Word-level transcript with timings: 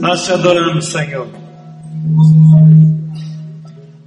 Nós 0.00 0.24
te 0.24 0.32
adoramos, 0.32 0.86
Senhor. 0.86 1.28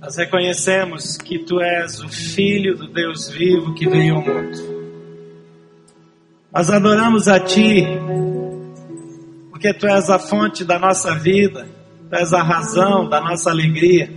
Nós 0.01 0.15
reconhecemos 0.15 1.17
que 1.17 1.39
tu 1.39 1.59
és 1.59 1.99
o 1.99 2.09
Filho 2.09 2.77
do 2.77 2.87
Deus 2.87 3.29
vivo 3.29 3.73
que 3.73 3.87
veio 3.87 4.15
ao 4.15 4.21
mundo. 4.21 4.57
Nós 6.53 6.69
adoramos 6.69 7.27
a 7.27 7.39
ti, 7.39 7.85
porque 9.49 9.73
tu 9.73 9.87
és 9.87 10.09
a 10.09 10.17
fonte 10.17 10.63
da 10.63 10.79
nossa 10.79 11.13
vida, 11.15 11.67
tu 12.09 12.15
és 12.15 12.33
a 12.33 12.41
razão 12.41 13.07
da 13.07 13.21
nossa 13.21 13.49
alegria. 13.49 14.11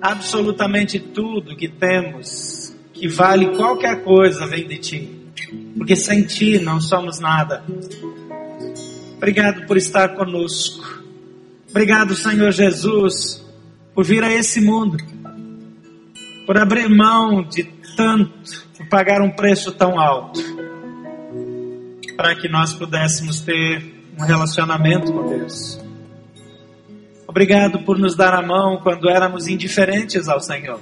Absolutamente 0.00 0.98
tudo 0.98 1.56
que 1.56 1.68
temos, 1.68 2.74
que 2.92 3.08
vale 3.08 3.56
qualquer 3.56 4.02
coisa, 4.02 4.46
vem 4.46 4.66
de 4.66 4.78
ti, 4.78 5.20
porque 5.76 5.96
sem 5.96 6.22
ti 6.22 6.58
não 6.58 6.80
somos 6.80 7.18
nada. 7.18 7.62
Obrigado 9.20 9.66
por 9.66 9.76
estar 9.76 10.14
conosco. 10.14 11.04
Obrigado, 11.68 12.14
Senhor 12.14 12.50
Jesus, 12.52 13.46
por 13.94 14.02
vir 14.02 14.24
a 14.24 14.32
esse 14.32 14.62
mundo, 14.62 14.96
por 16.46 16.56
abrir 16.56 16.88
mão 16.88 17.42
de 17.42 17.64
tanto, 17.94 18.66
por 18.78 18.88
pagar 18.88 19.20
um 19.20 19.30
preço 19.30 19.72
tão 19.72 20.00
alto, 20.00 20.40
para 22.16 22.34
que 22.34 22.48
nós 22.48 22.72
pudéssemos 22.72 23.40
ter 23.40 23.94
um 24.18 24.24
relacionamento 24.24 25.12
com 25.12 25.28
Deus. 25.28 25.78
Obrigado 27.28 27.80
por 27.80 27.98
nos 27.98 28.16
dar 28.16 28.32
a 28.32 28.40
mão 28.40 28.80
quando 28.82 29.10
éramos 29.10 29.46
indiferentes 29.46 30.30
ao 30.30 30.40
Senhor. 30.40 30.80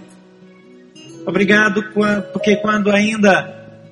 Obrigado 1.26 1.82
porque 2.32 2.54
quando 2.54 2.92
ainda 2.92 3.82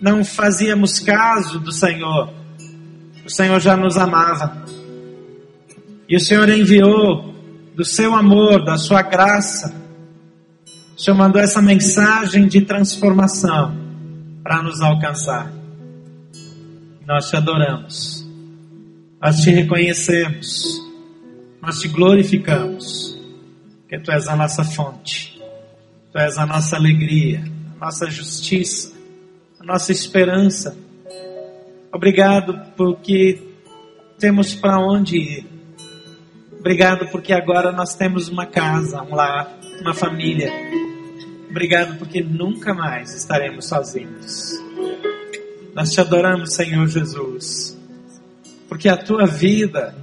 não 0.00 0.24
fazíamos 0.24 1.00
caso 1.00 1.58
do 1.58 1.72
Senhor, 1.72 2.41
o 3.24 3.30
Senhor 3.30 3.60
já 3.60 3.76
nos 3.76 3.96
amava. 3.96 4.64
E 6.08 6.16
o 6.16 6.20
Senhor 6.20 6.48
enviou 6.48 7.32
do 7.74 7.84
seu 7.84 8.14
amor, 8.14 8.64
da 8.64 8.76
sua 8.76 9.02
graça. 9.02 9.74
O 10.96 11.00
Senhor 11.00 11.16
mandou 11.16 11.40
essa 11.40 11.62
mensagem 11.62 12.46
de 12.46 12.62
transformação 12.62 13.74
para 14.42 14.62
nos 14.62 14.80
alcançar. 14.80 15.50
Nós 17.06 17.30
te 17.30 17.36
adoramos. 17.36 18.26
Nós 19.20 19.40
te 19.40 19.50
reconhecemos. 19.50 20.80
Nós 21.62 21.78
te 21.78 21.88
glorificamos. 21.88 23.18
Porque 23.80 23.98
tu 24.00 24.10
és 24.10 24.26
a 24.26 24.36
nossa 24.36 24.64
fonte. 24.64 25.40
Tu 26.12 26.18
és 26.18 26.36
a 26.36 26.44
nossa 26.44 26.76
alegria, 26.76 27.42
a 27.80 27.86
nossa 27.86 28.10
justiça, 28.10 28.92
a 29.58 29.64
nossa 29.64 29.92
esperança 29.92 30.76
Obrigado 31.92 32.58
porque 32.74 33.42
temos 34.18 34.54
para 34.54 34.78
onde 34.78 35.18
ir. 35.18 35.46
Obrigado 36.58 37.06
porque 37.08 37.34
agora 37.34 37.70
nós 37.70 37.94
temos 37.94 38.28
uma 38.28 38.46
casa, 38.46 39.02
um 39.02 39.14
lar, 39.14 39.58
uma 39.80 39.92
família. 39.92 40.50
Obrigado 41.50 41.98
porque 41.98 42.22
nunca 42.22 42.72
mais 42.72 43.14
estaremos 43.14 43.68
sozinhos. 43.68 44.52
Nós 45.74 45.90
te 45.90 46.00
adoramos, 46.00 46.54
Senhor 46.54 46.86
Jesus, 46.86 47.78
porque 48.68 48.88
a 48.88 48.96
tua 48.96 49.26
vida 49.26 49.94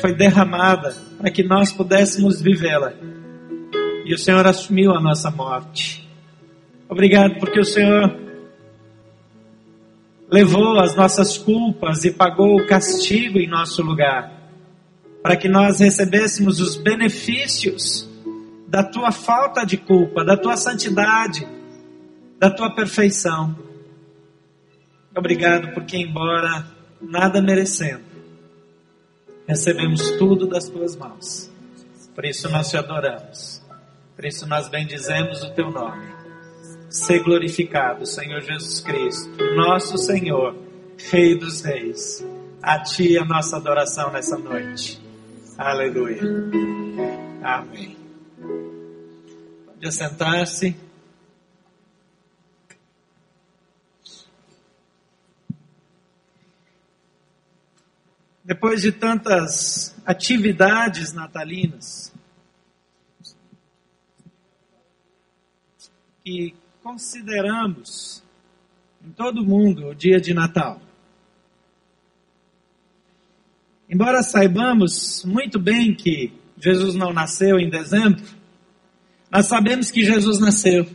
foi 0.00 0.14
derramada 0.14 0.94
para 1.18 1.32
que 1.32 1.42
nós 1.42 1.72
pudéssemos 1.72 2.40
vivê-la. 2.40 2.92
E 4.04 4.14
o 4.14 4.18
Senhor 4.18 4.46
assumiu 4.46 4.92
a 4.92 5.00
nossa 5.00 5.32
morte. 5.32 6.08
Obrigado 6.88 7.40
porque 7.40 7.58
o 7.58 7.64
Senhor 7.64 8.27
levou 10.30 10.78
as 10.78 10.94
nossas 10.94 11.38
culpas 11.38 12.04
e 12.04 12.12
pagou 12.12 12.56
o 12.56 12.66
castigo 12.66 13.38
em 13.38 13.48
nosso 13.48 13.82
lugar, 13.82 14.32
para 15.22 15.36
que 15.36 15.48
nós 15.48 15.80
recebêssemos 15.80 16.60
os 16.60 16.76
benefícios 16.76 18.08
da 18.66 18.84
tua 18.84 19.10
falta 19.10 19.64
de 19.64 19.76
culpa, 19.76 20.24
da 20.24 20.36
tua 20.36 20.56
santidade, 20.56 21.46
da 22.38 22.50
tua 22.50 22.74
perfeição. 22.74 23.56
Obrigado, 25.16 25.72
porque 25.72 25.96
embora 25.96 26.66
nada 27.00 27.40
merecendo, 27.40 28.04
recebemos 29.46 30.10
tudo 30.12 30.46
das 30.46 30.68
tuas 30.68 30.94
mãos. 30.94 31.50
Por 32.14 32.24
isso 32.24 32.48
nós 32.50 32.68
te 32.68 32.76
adoramos. 32.76 33.62
Por 34.14 34.24
isso 34.24 34.46
nós 34.46 34.68
bendizemos 34.68 35.42
o 35.42 35.50
teu 35.50 35.70
nome 35.70 36.17
ser 36.88 37.22
glorificado, 37.22 38.06
Senhor 38.06 38.40
Jesus 38.40 38.80
Cristo, 38.80 39.30
nosso 39.54 39.98
Senhor, 39.98 40.56
Rei 41.10 41.38
dos 41.38 41.62
Reis. 41.62 42.24
A 42.62 42.80
Ti 42.82 43.16
a 43.18 43.24
nossa 43.24 43.56
adoração 43.56 44.10
nessa 44.10 44.36
noite. 44.36 45.00
Aleluia. 45.56 46.20
Amém. 47.42 47.96
Pode 49.66 49.86
assentar-se. 49.86 50.76
Depois 58.44 58.80
de 58.80 58.90
tantas 58.90 59.94
atividades 60.06 61.12
natalinas, 61.12 62.12
que 66.24 66.54
consideramos 66.88 68.24
em 69.04 69.10
todo 69.10 69.44
mundo 69.44 69.88
o 69.88 69.94
dia 69.94 70.18
de 70.18 70.32
Natal. 70.32 70.80
Embora 73.90 74.22
saibamos 74.22 75.22
muito 75.22 75.58
bem 75.58 75.94
que 75.94 76.32
Jesus 76.56 76.94
não 76.94 77.12
nasceu 77.12 77.58
em 77.58 77.68
dezembro, 77.68 78.24
nós 79.30 79.44
sabemos 79.44 79.90
que 79.90 80.02
Jesus 80.02 80.38
nasceu. 80.38 80.88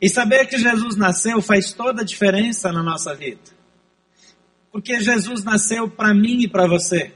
E 0.00 0.08
saber 0.08 0.46
que 0.46 0.58
Jesus 0.58 0.96
nasceu 0.96 1.40
faz 1.40 1.72
toda 1.72 2.02
a 2.02 2.04
diferença 2.04 2.72
na 2.72 2.82
nossa 2.82 3.14
vida. 3.14 3.52
Porque 4.72 4.98
Jesus 4.98 5.44
nasceu 5.44 5.88
para 5.88 6.12
mim 6.12 6.40
e 6.40 6.48
para 6.48 6.66
você. 6.66 7.12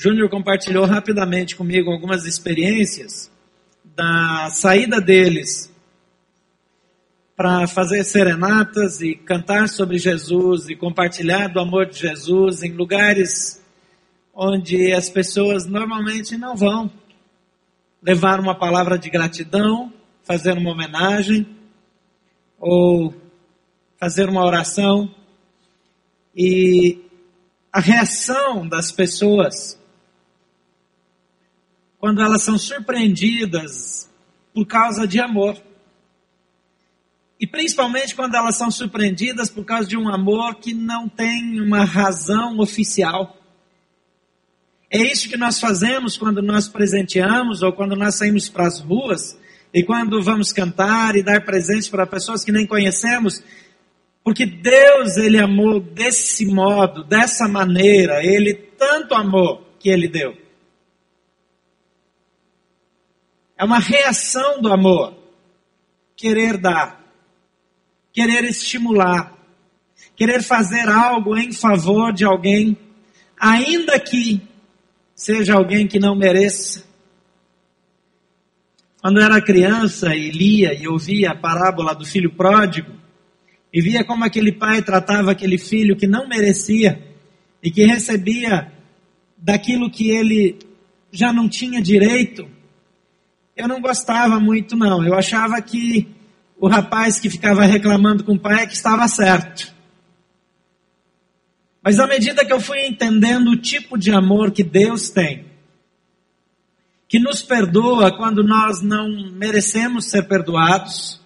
Júnior 0.00 0.30
compartilhou 0.30 0.84
rapidamente 0.84 1.56
comigo 1.56 1.90
algumas 1.90 2.24
experiências 2.24 3.28
da 3.96 4.48
saída 4.48 5.00
deles 5.00 5.74
para 7.34 7.66
fazer 7.66 8.04
serenatas 8.04 9.00
e 9.00 9.16
cantar 9.16 9.68
sobre 9.68 9.98
Jesus 9.98 10.68
e 10.68 10.76
compartilhar 10.76 11.48
do 11.48 11.58
amor 11.58 11.86
de 11.86 11.98
Jesus 11.98 12.62
em 12.62 12.70
lugares 12.74 13.60
onde 14.32 14.92
as 14.92 15.10
pessoas 15.10 15.66
normalmente 15.66 16.36
não 16.36 16.54
vão 16.54 16.88
levar 18.00 18.38
uma 18.38 18.54
palavra 18.54 18.96
de 18.96 19.10
gratidão, 19.10 19.92
fazer 20.22 20.52
uma 20.52 20.70
homenagem 20.70 21.44
ou 22.56 23.12
fazer 23.98 24.28
uma 24.28 24.46
oração. 24.46 25.12
E 26.36 27.00
a 27.72 27.80
reação 27.80 28.64
das 28.64 28.92
pessoas 28.92 29.76
quando 31.98 32.22
elas 32.22 32.42
são 32.42 32.56
surpreendidas 32.56 34.08
por 34.54 34.66
causa 34.66 35.06
de 35.06 35.20
amor. 35.20 35.56
E 37.40 37.46
principalmente 37.46 38.14
quando 38.14 38.34
elas 38.34 38.56
são 38.56 38.70
surpreendidas 38.70 39.50
por 39.50 39.64
causa 39.64 39.88
de 39.88 39.96
um 39.96 40.08
amor 40.08 40.56
que 40.56 40.74
não 40.74 41.08
tem 41.08 41.60
uma 41.60 41.84
razão 41.84 42.58
oficial. 42.58 43.36
É 44.90 44.98
isso 44.98 45.28
que 45.28 45.36
nós 45.36 45.60
fazemos 45.60 46.16
quando 46.16 46.42
nós 46.42 46.68
presenteamos 46.68 47.62
ou 47.62 47.72
quando 47.72 47.94
nós 47.94 48.16
saímos 48.16 48.48
para 48.48 48.66
as 48.66 48.80
ruas 48.80 49.38
e 49.72 49.82
quando 49.82 50.22
vamos 50.22 50.52
cantar 50.52 51.14
e 51.14 51.22
dar 51.22 51.44
presentes 51.44 51.88
para 51.88 52.06
pessoas 52.06 52.44
que 52.44 52.50
nem 52.50 52.66
conhecemos. 52.66 53.42
Porque 54.24 54.46
Deus, 54.46 55.16
Ele 55.16 55.38
amou 55.38 55.78
desse 55.78 56.46
modo, 56.46 57.04
dessa 57.04 57.46
maneira, 57.46 58.24
Ele 58.24 58.54
tanto 58.54 59.14
amou 59.14 59.62
que 59.78 59.90
Ele 59.90 60.08
deu. 60.08 60.47
É 63.58 63.64
uma 63.64 63.80
reação 63.80 64.62
do 64.62 64.72
amor. 64.72 65.18
Querer 66.16 66.56
dar, 66.56 67.04
querer 68.12 68.44
estimular, 68.44 69.36
querer 70.16 70.42
fazer 70.42 70.88
algo 70.88 71.36
em 71.36 71.52
favor 71.52 72.12
de 72.12 72.24
alguém, 72.24 72.76
ainda 73.38 73.98
que 74.00 74.40
seja 75.14 75.54
alguém 75.54 75.86
que 75.86 75.98
não 75.98 76.16
mereça. 76.16 76.84
Quando 79.00 79.20
era 79.20 79.40
criança 79.40 80.14
e 80.14 80.30
lia 80.30 80.74
e 80.74 80.88
ouvia 80.88 81.30
a 81.30 81.36
parábola 81.36 81.94
do 81.94 82.04
filho 82.04 82.32
pródigo, 82.32 82.92
e 83.72 83.80
via 83.80 84.04
como 84.04 84.24
aquele 84.24 84.52
pai 84.52 84.82
tratava 84.82 85.30
aquele 85.30 85.58
filho 85.58 85.96
que 85.96 86.06
não 86.06 86.26
merecia 86.26 87.00
e 87.62 87.70
que 87.70 87.84
recebia 87.84 88.72
daquilo 89.36 89.90
que 89.90 90.10
ele 90.10 90.58
já 91.12 91.32
não 91.32 91.48
tinha 91.48 91.80
direito, 91.80 92.57
eu 93.58 93.66
não 93.66 93.80
gostava 93.80 94.38
muito, 94.38 94.76
não. 94.76 95.04
Eu 95.04 95.14
achava 95.14 95.60
que 95.60 96.06
o 96.56 96.68
rapaz 96.68 97.18
que 97.18 97.28
ficava 97.28 97.64
reclamando 97.64 98.22
com 98.22 98.34
o 98.34 98.38
pai 98.38 98.62
é 98.62 98.66
que 98.66 98.74
estava 98.74 99.06
certo. 99.08 99.74
Mas 101.82 101.98
à 101.98 102.06
medida 102.06 102.44
que 102.44 102.52
eu 102.52 102.60
fui 102.60 102.86
entendendo 102.86 103.50
o 103.50 103.60
tipo 103.60 103.98
de 103.98 104.12
amor 104.12 104.52
que 104.52 104.62
Deus 104.62 105.10
tem, 105.10 105.46
que 107.08 107.18
nos 107.18 107.42
perdoa 107.42 108.16
quando 108.16 108.44
nós 108.44 108.80
não 108.80 109.08
merecemos 109.32 110.08
ser 110.08 110.28
perdoados, 110.28 111.20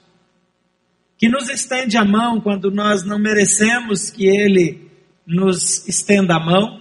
que 1.19 1.29
nos 1.29 1.50
estende 1.50 1.99
a 1.99 2.05
mão 2.05 2.40
quando 2.40 2.70
nós 2.70 3.05
não 3.05 3.19
merecemos 3.19 4.08
que 4.08 4.26
Ele 4.26 4.90
nos 5.26 5.87
estenda 5.87 6.37
a 6.37 6.40
mão, 6.40 6.81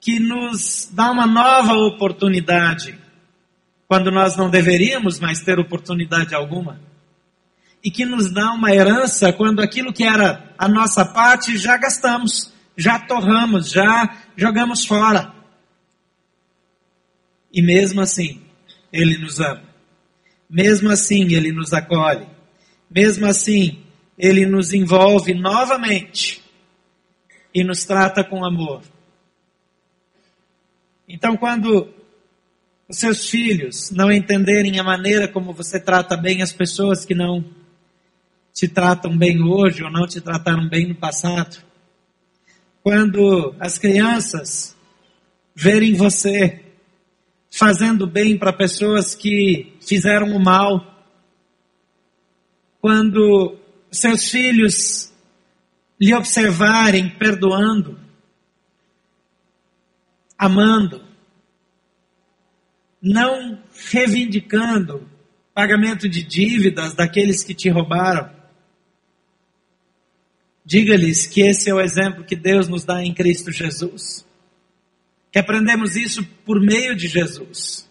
que 0.00 0.18
nos 0.18 0.88
dá 0.90 1.10
uma 1.10 1.26
nova 1.26 1.74
oportunidade 1.74 2.99
quando 3.90 4.12
nós 4.12 4.36
não 4.36 4.48
deveríamos 4.48 5.18
mais 5.18 5.40
ter 5.40 5.58
oportunidade 5.58 6.32
alguma, 6.32 6.80
e 7.82 7.90
que 7.90 8.04
nos 8.04 8.32
dá 8.32 8.52
uma 8.52 8.72
herança 8.72 9.32
quando 9.32 9.60
aquilo 9.60 9.92
que 9.92 10.04
era 10.04 10.54
a 10.56 10.68
nossa 10.68 11.04
parte 11.04 11.58
já 11.58 11.76
gastamos, 11.76 12.52
já 12.76 13.00
torramos, 13.00 13.68
já 13.68 14.16
jogamos 14.36 14.86
fora. 14.86 15.34
E 17.52 17.60
mesmo 17.60 18.00
assim, 18.00 18.40
Ele 18.92 19.18
nos 19.18 19.40
ama. 19.40 19.64
Mesmo 20.48 20.88
assim, 20.88 21.34
Ele 21.34 21.50
nos 21.50 21.72
acolhe. 21.72 22.28
Mesmo 22.88 23.26
assim, 23.26 23.82
Ele 24.16 24.46
nos 24.46 24.72
envolve 24.72 25.34
novamente 25.34 26.40
e 27.52 27.64
nos 27.64 27.84
trata 27.84 28.22
com 28.22 28.44
amor. 28.44 28.82
Então, 31.08 31.36
quando 31.36 31.98
os 32.90 32.98
seus 32.98 33.30
filhos 33.30 33.92
não 33.92 34.10
entenderem 34.10 34.80
a 34.80 34.82
maneira 34.82 35.28
como 35.28 35.52
você 35.52 35.78
trata 35.78 36.16
bem 36.16 36.42
as 36.42 36.52
pessoas 36.52 37.04
que 37.04 37.14
não 37.14 37.44
te 38.52 38.66
tratam 38.66 39.16
bem 39.16 39.40
hoje 39.40 39.84
ou 39.84 39.90
não 39.92 40.08
te 40.08 40.20
trataram 40.20 40.68
bem 40.68 40.88
no 40.88 40.96
passado, 40.96 41.56
quando 42.82 43.54
as 43.60 43.78
crianças 43.78 44.76
verem 45.54 45.94
você 45.94 46.64
fazendo 47.48 48.08
bem 48.08 48.36
para 48.36 48.52
pessoas 48.52 49.14
que 49.14 49.72
fizeram 49.80 50.34
o 50.34 50.42
mal. 50.42 50.84
Quando 52.80 53.56
seus 53.92 54.28
filhos 54.30 55.12
lhe 56.00 56.12
observarem 56.12 57.08
perdoando, 57.08 58.00
amando, 60.36 61.09
não 63.02 63.62
reivindicando 63.90 65.08
pagamento 65.54 66.08
de 66.08 66.22
dívidas 66.22 66.94
daqueles 66.94 67.42
que 67.42 67.54
te 67.54 67.68
roubaram. 67.68 68.30
Diga-lhes 70.64 71.26
que 71.26 71.40
esse 71.40 71.70
é 71.70 71.74
o 71.74 71.80
exemplo 71.80 72.24
que 72.24 72.36
Deus 72.36 72.68
nos 72.68 72.84
dá 72.84 73.02
em 73.02 73.12
Cristo 73.12 73.50
Jesus 73.50 74.24
que 75.30 75.38
aprendemos 75.38 75.96
isso 75.96 76.24
por 76.44 76.60
meio 76.60 76.96
de 76.96 77.06
Jesus. 77.06 77.88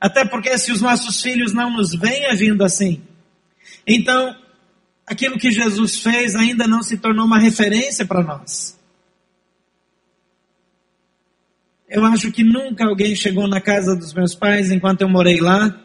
Até 0.00 0.24
porque 0.24 0.56
se 0.58 0.72
os 0.72 0.80
nossos 0.80 1.22
filhos 1.22 1.52
não 1.52 1.70
nos 1.70 1.94
veem 1.94 2.26
agindo 2.26 2.64
assim, 2.64 3.02
então 3.86 4.36
aquilo 5.06 5.38
que 5.38 5.52
Jesus 5.52 6.00
fez 6.00 6.34
ainda 6.34 6.66
não 6.66 6.82
se 6.82 6.96
tornou 6.96 7.24
uma 7.24 7.38
referência 7.38 8.04
para 8.04 8.22
nós. 8.22 8.78
Eu 11.94 12.06
acho 12.06 12.32
que 12.32 12.42
nunca 12.42 12.86
alguém 12.86 13.14
chegou 13.14 13.46
na 13.46 13.60
casa 13.60 13.94
dos 13.94 14.14
meus 14.14 14.34
pais 14.34 14.70
enquanto 14.70 15.02
eu 15.02 15.10
morei 15.10 15.42
lá, 15.42 15.78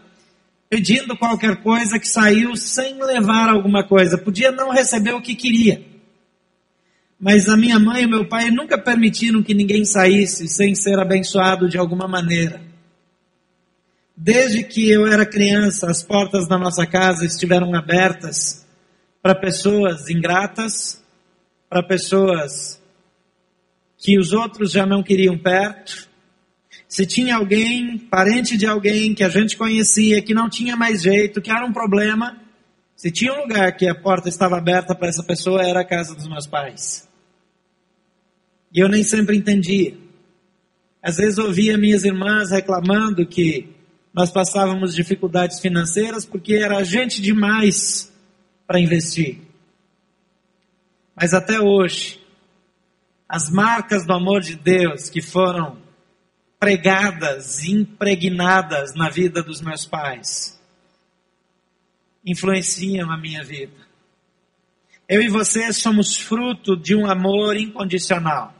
pedindo 0.69 1.17
qualquer 1.17 1.57
coisa 1.57 1.99
que 1.99 2.07
saiu 2.07 2.55
sem 2.55 2.97
levar 3.03 3.49
alguma 3.49 3.85
coisa. 3.85 4.17
Podia 4.17 4.49
não 4.49 4.71
receber 4.71 5.11
o 5.11 5.21
que 5.21 5.35
queria. 5.35 5.85
Mas 7.19 7.49
a 7.49 7.57
minha 7.57 7.77
mãe 7.77 8.03
e 8.03 8.07
meu 8.07 8.25
pai 8.25 8.49
nunca 8.49 8.77
permitiram 8.77 9.43
que 9.43 9.53
ninguém 9.53 9.83
saísse 9.83 10.47
sem 10.47 10.73
ser 10.75 10.97
abençoado 10.97 11.67
de 11.67 11.77
alguma 11.77 12.07
maneira. 12.07 12.61
Desde 14.15 14.63
que 14.63 14.89
eu 14.89 15.05
era 15.07 15.25
criança, 15.25 15.91
as 15.91 16.01
portas 16.01 16.47
da 16.47 16.57
nossa 16.57 16.85
casa 16.85 17.25
estiveram 17.25 17.75
abertas 17.75 18.65
para 19.21 19.35
pessoas 19.35 20.09
ingratas, 20.09 21.03
para 21.69 21.83
pessoas 21.83 22.81
que 24.07 24.17
os 24.17 24.31
outros 24.31 24.71
já 24.71 24.85
não 24.85 25.03
queriam 25.03 25.37
perto. 25.37 26.07
Se 26.87 27.05
tinha 27.05 27.35
alguém, 27.35 27.97
parente 27.97 28.55
de 28.55 28.65
alguém 28.65 29.13
que 29.13 29.21
a 29.21 29.27
gente 29.27 29.57
conhecia, 29.57 30.21
que 30.21 30.33
não 30.33 30.49
tinha 30.49 30.77
mais 30.77 31.01
jeito, 31.01 31.41
que 31.41 31.51
era 31.51 31.65
um 31.65 31.73
problema, 31.73 32.41
se 32.95 33.11
tinha 33.11 33.33
um 33.33 33.41
lugar 33.41 33.75
que 33.75 33.85
a 33.85 33.93
porta 33.93 34.29
estava 34.29 34.57
aberta 34.57 34.95
para 34.95 35.09
essa 35.09 35.21
pessoa, 35.21 35.61
era 35.61 35.81
a 35.81 35.85
casa 35.85 36.15
dos 36.15 36.25
meus 36.25 36.47
pais. 36.47 37.05
E 38.73 38.79
eu 38.79 38.87
nem 38.87 39.03
sempre 39.03 39.35
entendia. 39.35 39.97
Às 41.03 41.17
vezes 41.17 41.37
ouvia 41.37 41.77
minhas 41.77 42.05
irmãs 42.05 42.49
reclamando 42.49 43.27
que 43.27 43.75
nós 44.13 44.31
passávamos 44.31 44.95
dificuldades 44.95 45.59
financeiras 45.59 46.25
porque 46.25 46.53
era 46.53 46.81
gente 46.81 47.21
demais 47.21 48.09
para 48.65 48.79
investir. 48.79 49.39
Mas 51.13 51.33
até 51.33 51.59
hoje, 51.59 52.25
as 53.27 53.49
marcas 53.49 54.05
do 54.05 54.13
amor 54.13 54.41
de 54.41 54.55
Deus 54.55 55.09
que 55.09 55.21
foram 55.21 55.81
pregadas, 56.59 57.63
impregnadas 57.63 58.95
na 58.95 59.09
vida 59.09 59.43
dos 59.43 59.61
meus 59.61 59.85
pais, 59.85 60.59
influenciam 62.25 63.11
a 63.11 63.17
minha 63.17 63.43
vida. 63.43 63.87
Eu 65.07 65.21
e 65.21 65.29
você 65.29 65.71
somos 65.71 66.17
fruto 66.17 66.75
de 66.75 66.95
um 66.95 67.05
amor 67.05 67.55
incondicional 67.55 68.57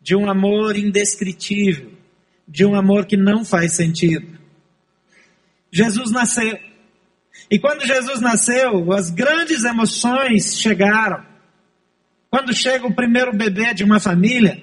de 0.00 0.16
um 0.16 0.30
amor 0.30 0.76
indescritível, 0.76 1.92
de 2.48 2.64
um 2.64 2.74
amor 2.74 3.04
que 3.04 3.16
não 3.16 3.44
faz 3.44 3.74
sentido. 3.74 4.38
Jesus 5.70 6.10
nasceu. 6.10 6.58
E 7.50 7.58
quando 7.58 7.86
Jesus 7.86 8.20
nasceu, 8.20 8.92
as 8.92 9.10
grandes 9.10 9.64
emoções 9.64 10.58
chegaram. 10.58 11.24
Quando 12.30 12.54
chega 12.54 12.86
o 12.86 12.94
primeiro 12.94 13.36
bebê 13.36 13.74
de 13.74 13.82
uma 13.82 13.98
família, 13.98 14.62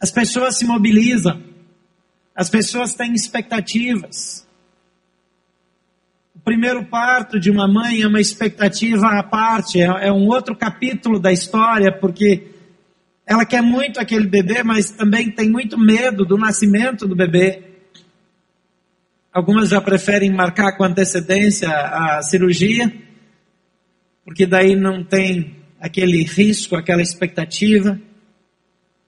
as 0.00 0.12
pessoas 0.12 0.56
se 0.56 0.64
mobilizam, 0.64 1.42
as 2.32 2.48
pessoas 2.48 2.94
têm 2.94 3.12
expectativas. 3.12 4.46
O 6.32 6.38
primeiro 6.38 6.84
parto 6.84 7.40
de 7.40 7.50
uma 7.50 7.66
mãe 7.66 8.02
é 8.02 8.06
uma 8.06 8.20
expectativa 8.20 9.18
à 9.18 9.22
parte, 9.24 9.80
é, 9.80 9.86
é 9.86 10.12
um 10.12 10.28
outro 10.28 10.54
capítulo 10.54 11.18
da 11.18 11.32
história, 11.32 11.90
porque 11.90 12.52
ela 13.26 13.44
quer 13.44 13.60
muito 13.60 13.98
aquele 13.98 14.28
bebê, 14.28 14.62
mas 14.62 14.92
também 14.92 15.28
tem 15.32 15.50
muito 15.50 15.76
medo 15.76 16.24
do 16.24 16.38
nascimento 16.38 17.08
do 17.08 17.16
bebê. 17.16 17.64
Algumas 19.32 19.70
já 19.70 19.80
preferem 19.80 20.32
marcar 20.32 20.76
com 20.76 20.84
antecedência 20.84 21.68
a 21.68 22.22
cirurgia, 22.22 22.92
porque 24.24 24.46
daí 24.46 24.76
não 24.76 25.02
tem 25.02 25.55
aquele 25.80 26.22
risco, 26.24 26.76
aquela 26.76 27.02
expectativa. 27.02 28.00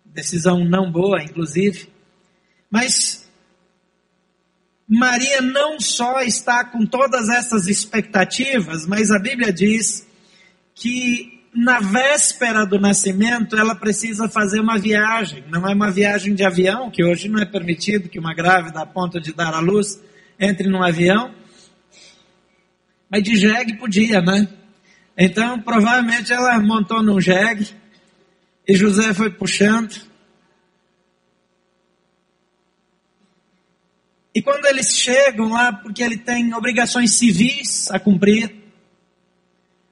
Decisão 0.05 0.65
não 0.65 0.91
boa, 0.91 1.23
inclusive. 1.23 1.89
Mas 2.71 3.29
Maria 4.89 5.41
não 5.41 5.79
só 5.79 6.21
está 6.23 6.65
com 6.65 6.87
todas 6.87 7.29
essas 7.29 7.69
expectativas, 7.69 8.87
mas 8.87 9.11
a 9.11 9.19
Bíblia 9.19 9.53
diz 9.53 10.07
que 10.75 11.39
na 11.55 11.81
véspera 11.81 12.65
do 12.65 12.79
nascimento, 12.79 13.57
ela 13.57 13.75
precisa 13.75 14.29
fazer 14.29 14.61
uma 14.61 14.79
viagem. 14.79 15.45
Não 15.49 15.67
é 15.67 15.75
uma 15.75 15.91
viagem 15.91 16.35
de 16.35 16.45
avião, 16.45 16.91
que 16.91 17.03
hoje 17.03 17.29
não 17.29 17.41
é 17.41 17.45
permitido 17.45 18.09
que 18.09 18.19
uma 18.19 18.35
grávida, 18.35 18.81
a 18.81 18.87
ponto 18.87 19.21
de 19.21 19.33
dar 19.33 19.55
à 19.55 19.61
luz, 19.61 20.01
entre 20.39 20.69
num 20.69 20.83
avião. 20.83 21.35
Mas 23.11 23.23
de 23.23 23.37
jegue 23.37 23.77
podia, 23.77 24.21
né? 24.21 24.47
Então, 25.21 25.61
provavelmente 25.61 26.33
ela 26.33 26.61
montou 26.61 27.03
num 27.03 27.21
jegue 27.21 27.75
e 28.67 28.77
José 28.77 29.13
foi 29.13 29.29
puxando. 29.29 30.01
E 34.33 34.41
quando 34.41 34.65
eles 34.67 34.97
chegam 34.97 35.49
lá, 35.49 35.73
porque 35.73 36.05
ele 36.05 36.17
tem 36.17 36.55
obrigações 36.55 37.15
civis 37.15 37.91
a 37.91 37.99
cumprir, 37.99 38.55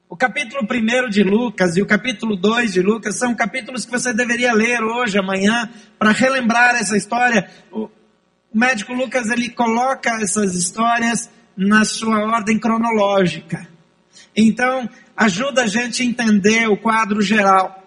o 0.07 0.15
capítulo 0.15 0.65
1 0.65 1.09
de 1.09 1.23
Lucas 1.23 1.75
e 1.75 1.81
o 1.81 1.85
capítulo 1.85 2.37
2 2.37 2.71
de 2.71 2.81
Lucas 2.81 3.17
são 3.17 3.35
capítulos 3.35 3.83
que 3.83 3.91
você 3.91 4.13
deveria 4.13 4.53
ler 4.53 4.81
hoje, 4.81 5.19
amanhã, 5.19 5.69
para 5.99 6.11
relembrar 6.11 6.75
essa 6.75 6.95
história. 6.95 7.49
O 7.69 7.89
médico 8.53 8.93
Lucas 8.93 9.29
ele 9.29 9.49
coloca 9.49 10.21
essas 10.21 10.55
histórias 10.55 11.29
na 11.57 11.83
sua 11.83 12.19
ordem 12.19 12.57
cronológica. 12.57 13.67
Então, 14.37 14.87
ajuda 15.15 15.63
a 15.63 15.67
gente 15.67 16.03
a 16.03 16.05
entender 16.05 16.69
o 16.69 16.77
quadro 16.77 17.23
geral. 17.23 17.83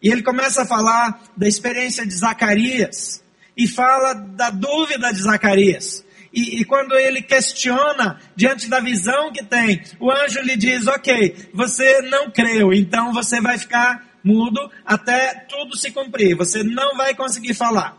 E 0.00 0.08
ele 0.08 0.22
começa 0.22 0.62
a 0.62 0.66
falar 0.66 1.20
da 1.36 1.48
experiência 1.48 2.06
de 2.06 2.14
Zacarias 2.14 3.22
e 3.56 3.66
fala 3.66 4.14
da 4.14 4.48
dúvida 4.50 5.12
de 5.12 5.20
Zacarias. 5.20 6.04
E, 6.32 6.60
e, 6.60 6.64
quando 6.64 6.94
ele 6.94 7.20
questiona 7.20 8.18
diante 8.34 8.68
da 8.68 8.80
visão 8.80 9.32
que 9.32 9.44
tem, 9.44 9.82
o 10.00 10.10
anjo 10.10 10.40
lhe 10.40 10.56
diz: 10.56 10.86
Ok, 10.86 11.50
você 11.52 12.00
não 12.02 12.30
creu, 12.30 12.72
então 12.72 13.12
você 13.12 13.38
vai 13.38 13.58
ficar 13.58 14.02
mudo 14.24 14.70
até 14.86 15.34
tudo 15.46 15.76
se 15.76 15.90
cumprir, 15.90 16.34
você 16.34 16.62
não 16.62 16.96
vai 16.96 17.14
conseguir 17.14 17.52
falar. 17.52 17.98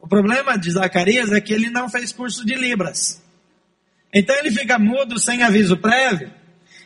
O 0.00 0.08
problema 0.08 0.58
de 0.58 0.72
Zacarias 0.72 1.30
é 1.30 1.40
que 1.40 1.52
ele 1.52 1.70
não 1.70 1.88
fez 1.88 2.12
curso 2.12 2.44
de 2.44 2.54
Libras. 2.54 3.22
Então 4.12 4.34
ele 4.36 4.50
fica 4.50 4.76
mudo 4.76 5.20
sem 5.20 5.42
aviso 5.44 5.76
prévio 5.76 6.37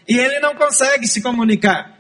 e 0.08 0.18
ele 0.18 0.40
não 0.40 0.54
consegue 0.54 1.06
se 1.06 1.22
comunicar. 1.22 1.98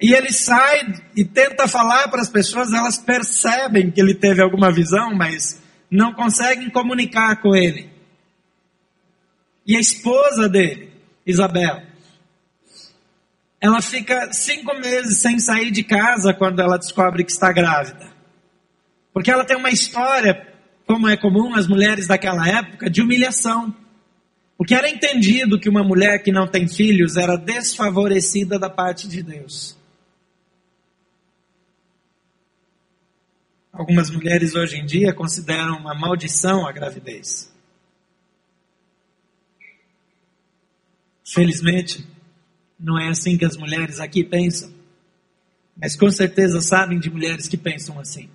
E 0.00 0.12
ele 0.12 0.32
sai 0.32 0.80
e 1.16 1.24
tenta 1.24 1.68
falar 1.68 2.08
para 2.08 2.20
as 2.20 2.28
pessoas, 2.28 2.72
elas 2.72 2.98
percebem 2.98 3.90
que 3.90 4.00
ele 4.00 4.14
teve 4.14 4.42
alguma 4.42 4.72
visão, 4.72 5.14
mas 5.14 5.62
não 5.90 6.12
conseguem 6.12 6.70
comunicar 6.70 7.40
com 7.40 7.54
ele. 7.54 7.90
E 9.66 9.76
a 9.76 9.80
esposa 9.80 10.48
dele, 10.48 10.92
Isabel, 11.24 11.82
ela 13.60 13.80
fica 13.80 14.32
cinco 14.32 14.74
meses 14.80 15.18
sem 15.18 15.38
sair 15.38 15.70
de 15.70 15.84
casa 15.84 16.34
quando 16.34 16.60
ela 16.60 16.76
descobre 16.76 17.24
que 17.24 17.30
está 17.30 17.52
grávida. 17.52 18.10
Porque 19.12 19.30
ela 19.30 19.44
tem 19.44 19.56
uma 19.56 19.70
história, 19.70 20.48
como 20.84 21.08
é 21.08 21.16
comum 21.16 21.54
as 21.54 21.68
mulheres 21.68 22.08
daquela 22.08 22.48
época, 22.48 22.90
de 22.90 23.00
humilhação. 23.00 23.72
Porque 24.62 24.76
era 24.76 24.88
entendido 24.88 25.58
que 25.58 25.68
uma 25.68 25.82
mulher 25.82 26.22
que 26.22 26.30
não 26.30 26.46
tem 26.46 26.68
filhos 26.68 27.16
era 27.16 27.36
desfavorecida 27.36 28.60
da 28.60 28.70
parte 28.70 29.08
de 29.08 29.20
Deus. 29.20 29.76
Algumas 33.72 34.08
mulheres 34.08 34.54
hoje 34.54 34.76
em 34.76 34.86
dia 34.86 35.12
consideram 35.12 35.78
uma 35.78 35.96
maldição 35.96 36.64
a 36.64 36.70
gravidez. 36.70 37.52
Felizmente, 41.24 42.06
não 42.78 42.96
é 42.96 43.08
assim 43.08 43.36
que 43.36 43.44
as 43.44 43.56
mulheres 43.56 43.98
aqui 43.98 44.22
pensam. 44.22 44.72
Mas 45.76 45.96
com 45.96 46.08
certeza 46.08 46.60
sabem 46.60 47.00
de 47.00 47.10
mulheres 47.10 47.48
que 47.48 47.56
pensam 47.56 47.98
assim. 47.98 48.30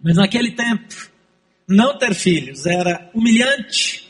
Mas 0.00 0.14
naquele 0.14 0.52
tempo, 0.52 1.10
não 1.66 1.98
ter 1.98 2.14
filhos 2.14 2.64
era 2.64 3.10
humilhante. 3.12 4.08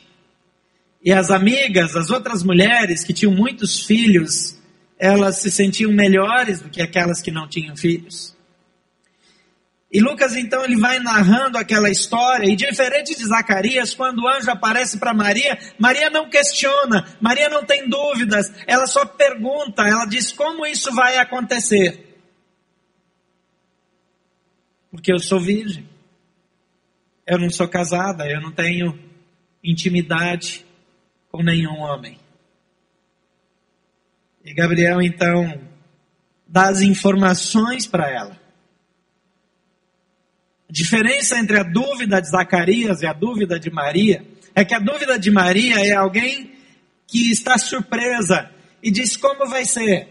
E 1.02 1.12
as 1.12 1.30
amigas, 1.30 1.96
as 1.96 2.10
outras 2.10 2.42
mulheres 2.42 3.02
que 3.02 3.14
tinham 3.14 3.32
muitos 3.32 3.84
filhos, 3.86 4.58
elas 4.98 5.40
se 5.40 5.50
sentiam 5.50 5.90
melhores 5.90 6.60
do 6.60 6.68
que 6.68 6.82
aquelas 6.82 7.22
que 7.22 7.30
não 7.30 7.48
tinham 7.48 7.74
filhos. 7.74 8.36
E 9.90 10.00
Lucas 10.00 10.36
então 10.36 10.62
ele 10.62 10.76
vai 10.76 11.00
narrando 11.00 11.58
aquela 11.58 11.90
história, 11.90 12.48
e 12.48 12.54
diferente 12.54 13.16
de 13.16 13.24
Zacarias, 13.24 13.92
quando 13.92 14.20
o 14.20 14.28
anjo 14.28 14.50
aparece 14.50 14.98
para 14.98 15.12
Maria, 15.12 15.58
Maria 15.78 16.08
não 16.10 16.30
questiona, 16.30 17.04
Maria 17.20 17.48
não 17.48 17.64
tem 17.64 17.88
dúvidas, 17.88 18.52
ela 18.68 18.86
só 18.86 19.04
pergunta, 19.04 19.82
ela 19.82 20.04
diz 20.04 20.30
como 20.30 20.64
isso 20.64 20.94
vai 20.94 21.16
acontecer. 21.16 22.06
Porque 24.92 25.12
eu 25.12 25.18
sou 25.18 25.40
virgem, 25.40 25.88
eu 27.26 27.38
não 27.38 27.50
sou 27.50 27.66
casada, 27.66 28.28
eu 28.28 28.40
não 28.40 28.52
tenho 28.52 28.96
intimidade 29.62 30.64
com 31.30 31.42
nenhum 31.42 31.78
homem. 31.78 32.18
E 34.44 34.52
Gabriel 34.52 35.00
então 35.00 35.60
dá 36.46 36.68
as 36.68 36.80
informações 36.80 37.86
para 37.86 38.10
ela. 38.10 38.40
A 40.68 40.72
diferença 40.72 41.38
entre 41.38 41.58
a 41.58 41.62
dúvida 41.62 42.20
de 42.20 42.28
Zacarias 42.28 43.02
e 43.02 43.06
a 43.06 43.12
dúvida 43.12 43.58
de 43.58 43.70
Maria 43.70 44.24
é 44.54 44.64
que 44.64 44.74
a 44.74 44.78
dúvida 44.78 45.18
de 45.18 45.30
Maria 45.30 45.84
é 45.86 45.92
alguém 45.92 46.56
que 47.06 47.30
está 47.30 47.58
surpresa 47.58 48.50
e 48.82 48.90
diz 48.90 49.16
como 49.16 49.48
vai 49.48 49.64
ser, 49.64 50.08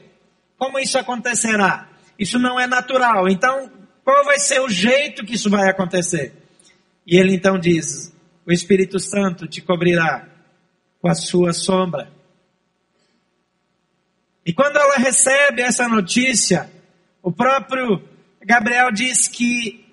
como 0.57 0.79
isso 0.79 0.97
acontecerá. 0.97 1.89
Isso 2.17 2.37
não 2.37 2.59
é 2.59 2.67
natural. 2.67 3.29
Então, 3.29 3.71
qual 4.03 4.25
vai 4.25 4.39
ser 4.39 4.59
o 4.59 4.69
jeito 4.69 5.25
que 5.25 5.35
isso 5.35 5.49
vai 5.49 5.69
acontecer? 5.69 6.33
E 7.07 7.17
ele 7.17 7.33
então 7.33 7.57
diz: 7.57 8.13
O 8.45 8.51
Espírito 8.51 8.99
Santo 8.99 9.47
te 9.47 9.61
cobrirá 9.61 10.28
com 11.01 11.09
a 11.09 11.15
sua 11.15 11.53
sombra. 11.53 12.11
E 14.45 14.53
quando 14.53 14.77
ela 14.77 14.95
recebe 14.95 15.61
essa 15.61 15.87
notícia, 15.87 16.69
o 17.21 17.31
próprio 17.31 18.07
Gabriel 18.41 18.91
diz 18.91 19.27
que 19.27 19.85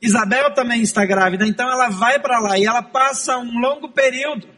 Isabel 0.00 0.54
também 0.54 0.82
está 0.82 1.04
grávida, 1.04 1.46
então 1.46 1.70
ela 1.70 1.88
vai 1.88 2.18
para 2.20 2.38
lá 2.38 2.58
e 2.58 2.66
ela 2.66 2.82
passa 2.82 3.38
um 3.38 3.58
longo 3.58 3.90
período. 3.90 4.48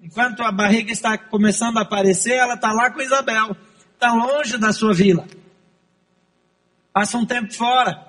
Enquanto 0.00 0.42
a 0.42 0.50
barriga 0.50 0.92
está 0.92 1.16
começando 1.16 1.78
a 1.78 1.82
aparecer, 1.82 2.34
ela 2.34 2.54
está 2.54 2.72
lá 2.72 2.90
com 2.90 3.00
Isabel, 3.00 3.56
está 3.92 4.12
longe 4.12 4.58
da 4.58 4.72
sua 4.72 4.92
vila. 4.92 5.26
Passa 6.92 7.16
um 7.16 7.24
tempo 7.24 7.52
fora. 7.52 8.06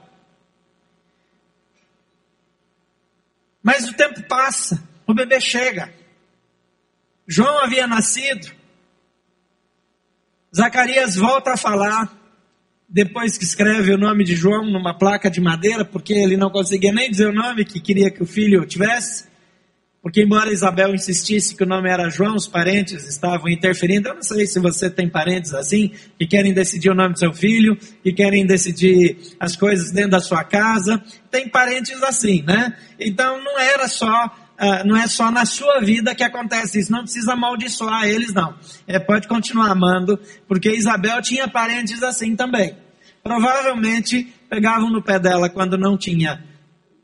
Mas 3.61 3.87
o 3.89 3.93
tempo 3.93 4.21
passa, 4.27 4.83
o 5.07 5.13
bebê 5.13 5.39
chega. 5.39 5.93
João 7.27 7.63
havia 7.63 7.87
nascido. 7.87 8.51
Zacarias 10.55 11.15
volta 11.15 11.53
a 11.53 11.57
falar 11.57 12.13
depois 12.87 13.37
que 13.37 13.43
escreve 13.43 13.93
o 13.93 13.97
nome 13.97 14.23
de 14.23 14.35
João 14.35 14.65
numa 14.69 14.97
placa 14.97 15.29
de 15.29 15.41
madeira, 15.41 15.83
porque 15.83 16.13
ele 16.13 16.37
não 16.37 16.49
conseguia 16.49 16.93
nem 16.93 17.09
dizer 17.09 17.27
o 17.27 17.33
nome 17.33 17.65
que 17.65 17.79
queria 17.79 18.11
que 18.11 18.21
o 18.21 18.27
filho 18.27 18.65
tivesse, 18.65 19.25
porque 20.05 20.21
embora 20.21 20.53
Isabel 20.53 20.93
insistisse 20.93 21.55
que 21.55 21.63
o 21.63 21.65
nome 21.65 21.89
era 21.89 22.11
João, 22.11 22.35
os 22.35 22.47
parentes 22.47 23.07
estavam 23.07 23.49
interferindo. 23.49 24.07
Eu 24.07 24.13
não 24.13 24.21
sei 24.21 24.45
se 24.45 24.59
você 24.59 24.87
tem 24.87 25.09
parentes 25.09 25.51
assim, 25.51 25.91
que 26.19 26.27
querem 26.27 26.53
decidir 26.53 26.91
o 26.91 26.93
nome 26.93 27.13
do 27.13 27.19
seu 27.19 27.33
filho, 27.33 27.75
que 28.03 28.13
querem 28.13 28.45
decidir 28.45 29.17
as 29.39 29.55
coisas 29.55 29.89
dentro 29.89 30.11
da 30.11 30.19
sua 30.19 30.43
casa. 30.43 31.03
Tem 31.31 31.49
parentes 31.49 32.03
assim, 32.03 32.43
né? 32.43 32.77
Então 32.99 33.43
não 33.43 33.57
era 33.59 33.87
só 33.87 34.31
Uh, 34.59 34.87
não 34.87 34.95
é 34.95 35.05
só 35.07 35.29
na 35.29 35.45
sua 35.45 35.81
vida 35.81 36.15
que 36.15 36.23
acontece 36.23 36.79
isso, 36.79 36.91
não 36.91 37.03
precisa 37.03 37.33
amaldiçoar 37.33 38.05
eles, 38.05 38.33
não. 38.33 38.55
É, 38.87 38.97
pode 38.99 39.27
continuar 39.27 39.69
amando, 39.69 40.17
porque 40.47 40.71
Isabel 40.71 41.21
tinha 41.21 41.47
parentes 41.47 42.01
assim 42.01 42.35
também. 42.35 42.77
Provavelmente 43.21 44.33
pegavam 44.49 44.89
no 44.89 45.01
pé 45.01 45.19
dela 45.19 45.49
quando 45.49 45.77
não 45.77 45.97
tinha 45.97 46.41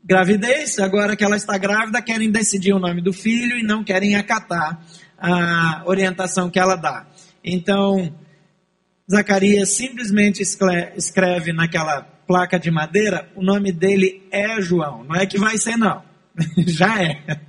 gravidez, 0.04 0.78
agora 0.78 1.14
que 1.14 1.24
ela 1.24 1.36
está 1.36 1.56
grávida, 1.58 2.00
querem 2.02 2.30
decidir 2.30 2.72
o 2.72 2.78
nome 2.78 3.00
do 3.02 3.12
filho 3.12 3.56
e 3.58 3.62
não 3.62 3.84
querem 3.84 4.16
acatar 4.16 4.80
a 5.18 5.82
orientação 5.84 6.50
que 6.50 6.58
ela 6.58 6.74
dá. 6.74 7.06
Então, 7.44 8.12
Zacarias 9.10 9.70
simplesmente 9.70 10.42
escreve 10.42 11.52
naquela 11.52 12.02
placa 12.26 12.58
de 12.58 12.70
madeira, 12.70 13.28
o 13.36 13.42
nome 13.42 13.72
dele 13.72 14.26
é 14.30 14.60
João. 14.60 15.04
Não 15.04 15.14
é 15.14 15.26
que 15.26 15.38
vai 15.38 15.58
ser, 15.58 15.76
não. 15.76 16.02
Já 16.66 17.02
é. 17.02 17.40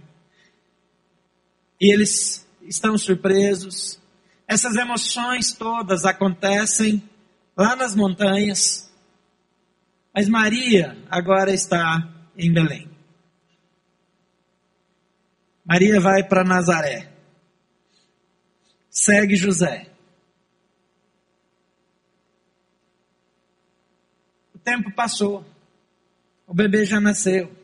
E 1.80 1.94
eles 1.94 2.48
estão 2.62 2.98
surpresos. 2.98 4.00
Essas 4.48 4.76
emoções 4.76 5.54
todas 5.54 6.06
acontecem 6.06 7.02
lá 7.58 7.76
nas 7.76 7.96
montanhas. 7.96 8.92
Mas 10.14 10.30
Maria 10.30 10.98
agora 11.10 11.54
está 11.54 12.10
em 12.38 12.52
Belém. 12.52 12.90
Maria 15.66 16.00
vai 16.00 16.24
para 16.24 16.44
Nazaré. 16.44 17.12
Segue 18.90 19.36
José. 19.36 19.90
O 24.54 24.60
tempo 24.60 24.94
passou. 24.94 25.46
O 26.46 26.54
bebê 26.54 26.86
já 26.86 27.00
nasceu. 27.00 27.63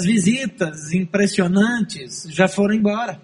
As 0.00 0.06
visitas 0.06 0.94
impressionantes 0.94 2.22
já 2.30 2.48
foram 2.48 2.72
embora. 2.72 3.20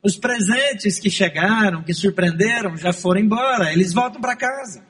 Os 0.00 0.16
presentes 0.16 1.00
que 1.00 1.10
chegaram, 1.10 1.82
que 1.82 1.92
surpreenderam, 1.92 2.76
já 2.76 2.92
foram 2.92 3.22
embora. 3.22 3.72
Eles 3.72 3.92
voltam 3.92 4.20
para 4.20 4.36
casa. 4.36 4.86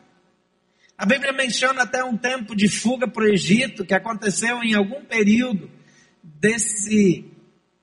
A 0.99 1.07
Bíblia 1.07 1.33
menciona 1.33 1.85
até 1.85 2.05
um 2.05 2.19
tempo 2.19 2.55
de 2.55 2.69
fuga 2.69 3.09
para 3.09 3.25
o 3.25 3.29
Egito 3.29 3.83
que 3.83 3.95
aconteceu 3.95 4.63
em 4.63 4.75
algum 4.75 5.03
período 5.07 5.71
desse, 6.23 7.25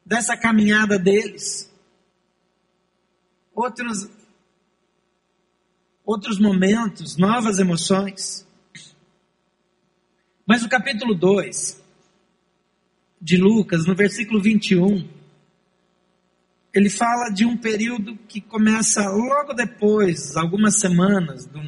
dessa 0.06 0.38
caminhada 0.38 1.00
deles. 1.00 1.74
Outros, 3.56 4.08
outros 6.06 6.38
momentos, 6.38 7.18
novas 7.18 7.58
emoções. 7.58 8.48
Mas 10.46 10.64
o 10.64 10.70
capítulo 10.70 11.16
2 11.16 11.89
de 13.22 13.38
Lucas, 13.38 13.86
no 13.86 13.96
versículo 13.96 14.42
21, 14.42 15.08
ele 16.74 16.90
fala 16.90 17.30
de 17.30 17.46
um 17.46 17.58
período 17.58 18.18
que 18.28 18.40
começa 18.40 19.10
logo 19.10 19.54
depois, 19.54 20.38
algumas 20.38 20.80
semanas, 20.80 21.46
do, 21.46 21.60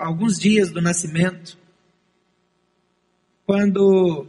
alguns 0.00 0.38
dias 0.38 0.70
do 0.70 0.80
nascimento. 0.80 1.58
quando 3.44 4.26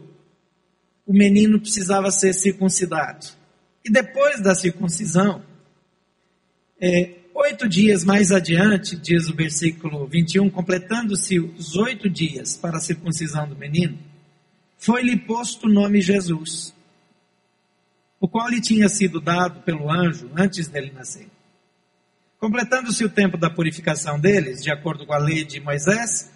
o 1.06 1.14
menino 1.14 1.60
precisava 1.60 2.10
ser 2.12 2.34
circuncidado. 2.34 3.28
E 3.86 3.90
depois 3.90 4.42
da 4.42 4.56
circuncisão, 4.56 5.44
é, 6.80 7.20
oito 7.36 7.68
dias 7.68 8.04
mais 8.04 8.32
adiante, 8.32 8.96
diz 8.96 9.30
o 9.30 9.36
versículo 9.36 10.08
21, 10.08 10.50
completando-se 10.50 11.40
os 11.40 11.76
oito 11.76 12.10
dias 12.10 12.58
para 12.58 12.78
a 12.78 12.82
circuncisão 12.82 13.48
do 13.48 13.56
menino, 13.56 13.98
foi-lhe 14.84 15.16
posto 15.16 15.66
o 15.66 15.72
nome 15.72 16.02
Jesus, 16.02 16.76
o 18.20 18.28
qual 18.28 18.50
lhe 18.50 18.60
tinha 18.60 18.90
sido 18.90 19.22
dado 19.22 19.62
pelo 19.62 19.90
anjo 19.90 20.30
antes 20.36 20.68
dele 20.68 20.92
nascer. 20.92 21.30
Completando-se 22.38 23.06
o 23.06 23.10
tempo 23.10 23.38
da 23.38 23.50
purificação 23.50 24.20
deles, 24.20 24.62
de 24.62 24.70
acordo 24.70 25.06
com 25.06 25.14
a 25.14 25.18
lei 25.18 25.46
de 25.46 25.62
Moisés, 25.62 26.30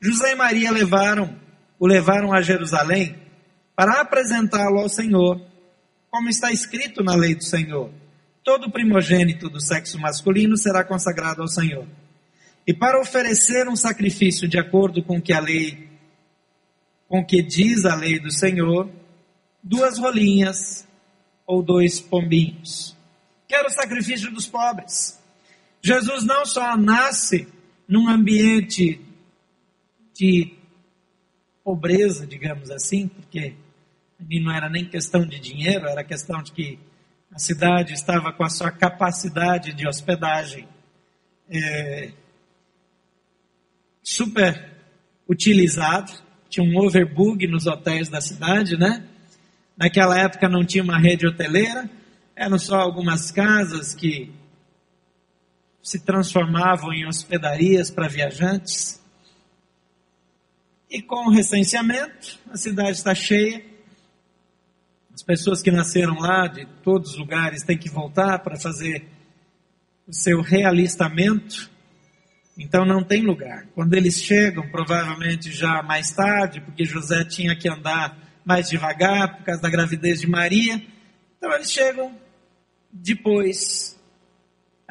José 0.00 0.32
e 0.32 0.34
Maria 0.34 0.72
levaram, 0.72 1.36
o 1.78 1.86
levaram 1.86 2.32
a 2.32 2.40
Jerusalém 2.40 3.14
para 3.76 4.00
apresentá-lo 4.00 4.78
ao 4.78 4.88
Senhor, 4.88 5.38
como 6.10 6.30
está 6.30 6.50
escrito 6.50 7.04
na 7.04 7.14
lei 7.14 7.34
do 7.34 7.44
Senhor. 7.44 7.90
Todo 8.42 8.72
primogênito 8.72 9.50
do 9.50 9.60
sexo 9.60 9.98
masculino 10.00 10.56
será 10.56 10.82
consagrado 10.82 11.42
ao 11.42 11.48
Senhor. 11.48 11.86
E 12.66 12.72
para 12.72 12.98
oferecer 12.98 13.68
um 13.68 13.76
sacrifício 13.76 14.48
de 14.48 14.58
acordo 14.58 15.02
com 15.02 15.20
que 15.20 15.34
a 15.34 15.40
lei 15.40 15.91
com 17.12 17.22
que 17.22 17.42
diz 17.42 17.84
a 17.84 17.94
lei 17.94 18.18
do 18.18 18.32
Senhor, 18.32 18.90
duas 19.62 19.98
rolinhas 19.98 20.88
ou 21.46 21.62
dois 21.62 22.00
pombinhos. 22.00 22.96
Quero 23.46 23.66
o 23.66 23.70
sacrifício 23.70 24.32
dos 24.32 24.46
pobres. 24.46 25.22
Jesus 25.82 26.24
não 26.24 26.46
só 26.46 26.74
nasce 26.74 27.46
num 27.86 28.08
ambiente 28.08 28.98
de 30.14 30.54
pobreza, 31.62 32.26
digamos 32.26 32.70
assim, 32.70 33.08
porque 33.08 33.56
ali 34.18 34.40
não 34.42 34.50
era 34.50 34.70
nem 34.70 34.88
questão 34.88 35.26
de 35.26 35.38
dinheiro, 35.38 35.86
era 35.86 36.02
questão 36.02 36.42
de 36.42 36.50
que 36.50 36.78
a 37.30 37.38
cidade 37.38 37.92
estava 37.92 38.32
com 38.32 38.42
a 38.42 38.48
sua 38.48 38.70
capacidade 38.70 39.74
de 39.74 39.86
hospedagem 39.86 40.66
é, 41.50 42.10
super 44.02 44.72
utilizado, 45.28 46.31
tinha 46.52 46.66
um 46.66 46.78
overbook 46.78 47.46
nos 47.46 47.66
hotéis 47.66 48.10
da 48.10 48.20
cidade, 48.20 48.76
né? 48.76 49.02
Naquela 49.74 50.18
época 50.18 50.50
não 50.50 50.62
tinha 50.66 50.84
uma 50.84 50.98
rede 50.98 51.26
hoteleira, 51.26 51.88
eram 52.36 52.58
só 52.58 52.76
algumas 52.78 53.30
casas 53.30 53.94
que 53.94 54.30
se 55.82 55.98
transformavam 55.98 56.92
em 56.92 57.06
hospedarias 57.06 57.90
para 57.90 58.06
viajantes. 58.06 59.02
E 60.90 61.00
com 61.00 61.26
o 61.26 61.30
recenseamento, 61.30 62.38
a 62.50 62.56
cidade 62.58 62.98
está 62.98 63.14
cheia. 63.14 63.64
As 65.14 65.22
pessoas 65.22 65.62
que 65.62 65.70
nasceram 65.70 66.18
lá, 66.18 66.48
de 66.48 66.66
todos 66.82 67.12
os 67.12 67.18
lugares, 67.18 67.62
têm 67.62 67.78
que 67.78 67.88
voltar 67.88 68.40
para 68.40 68.60
fazer 68.60 69.08
o 70.06 70.12
seu 70.12 70.42
realistamento. 70.42 71.71
Então 72.58 72.84
não 72.84 73.02
tem 73.02 73.22
lugar. 73.22 73.66
Quando 73.74 73.94
eles 73.94 74.20
chegam, 74.20 74.68
provavelmente 74.70 75.50
já 75.50 75.82
mais 75.82 76.10
tarde, 76.10 76.60
porque 76.60 76.84
José 76.84 77.24
tinha 77.24 77.56
que 77.56 77.68
andar 77.68 78.16
mais 78.44 78.68
devagar 78.68 79.36
por 79.36 79.44
causa 79.44 79.62
da 79.62 79.70
gravidez 79.70 80.20
de 80.20 80.28
Maria. 80.28 80.82
Então 81.36 81.52
eles 81.52 81.70
chegam 81.70 82.14
depois 82.92 83.98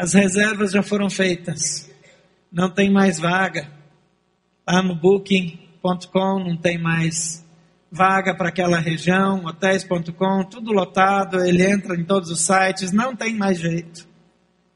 as 0.02 0.14
reservas 0.14 0.72
já 0.72 0.82
foram 0.82 1.12
feitas. 1.12 1.88
Não 2.52 2.72
tem 2.72 2.92
mais 2.92 3.20
vaga. 3.20 3.72
Lá 4.68 4.82
no 4.82 4.96
booking.com 4.96 6.40
não 6.40 6.58
tem 6.58 6.80
mais 6.80 7.46
vaga 7.92 8.34
para 8.34 8.50
aquela 8.50 8.80
região, 8.80 9.46
hotéis.com, 9.46 10.46
tudo 10.46 10.72
lotado, 10.72 11.44
ele 11.44 11.64
entra 11.64 11.96
em 11.96 12.04
todos 12.04 12.32
os 12.32 12.42
sites, 12.42 12.92
não 12.92 13.16
tem 13.16 13.36
mais 13.36 13.60
jeito. 13.60 14.08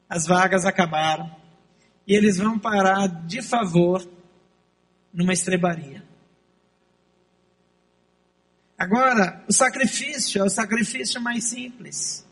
As 0.08 0.28
vagas 0.28 0.64
acabaram. 0.64 1.32
E 2.08 2.16
eles 2.16 2.38
vão 2.38 2.60
parar 2.60 3.08
de 3.08 3.42
favor 3.42 4.08
numa 5.14 5.34
estrebaria. 5.34 6.04
Agora, 8.78 9.44
o 9.48 9.54
sacrifício 9.54 10.42
é 10.42 10.44
o 10.44 10.50
sacrifício 10.50 11.22
mais 11.22 11.46
simples. 11.46 12.26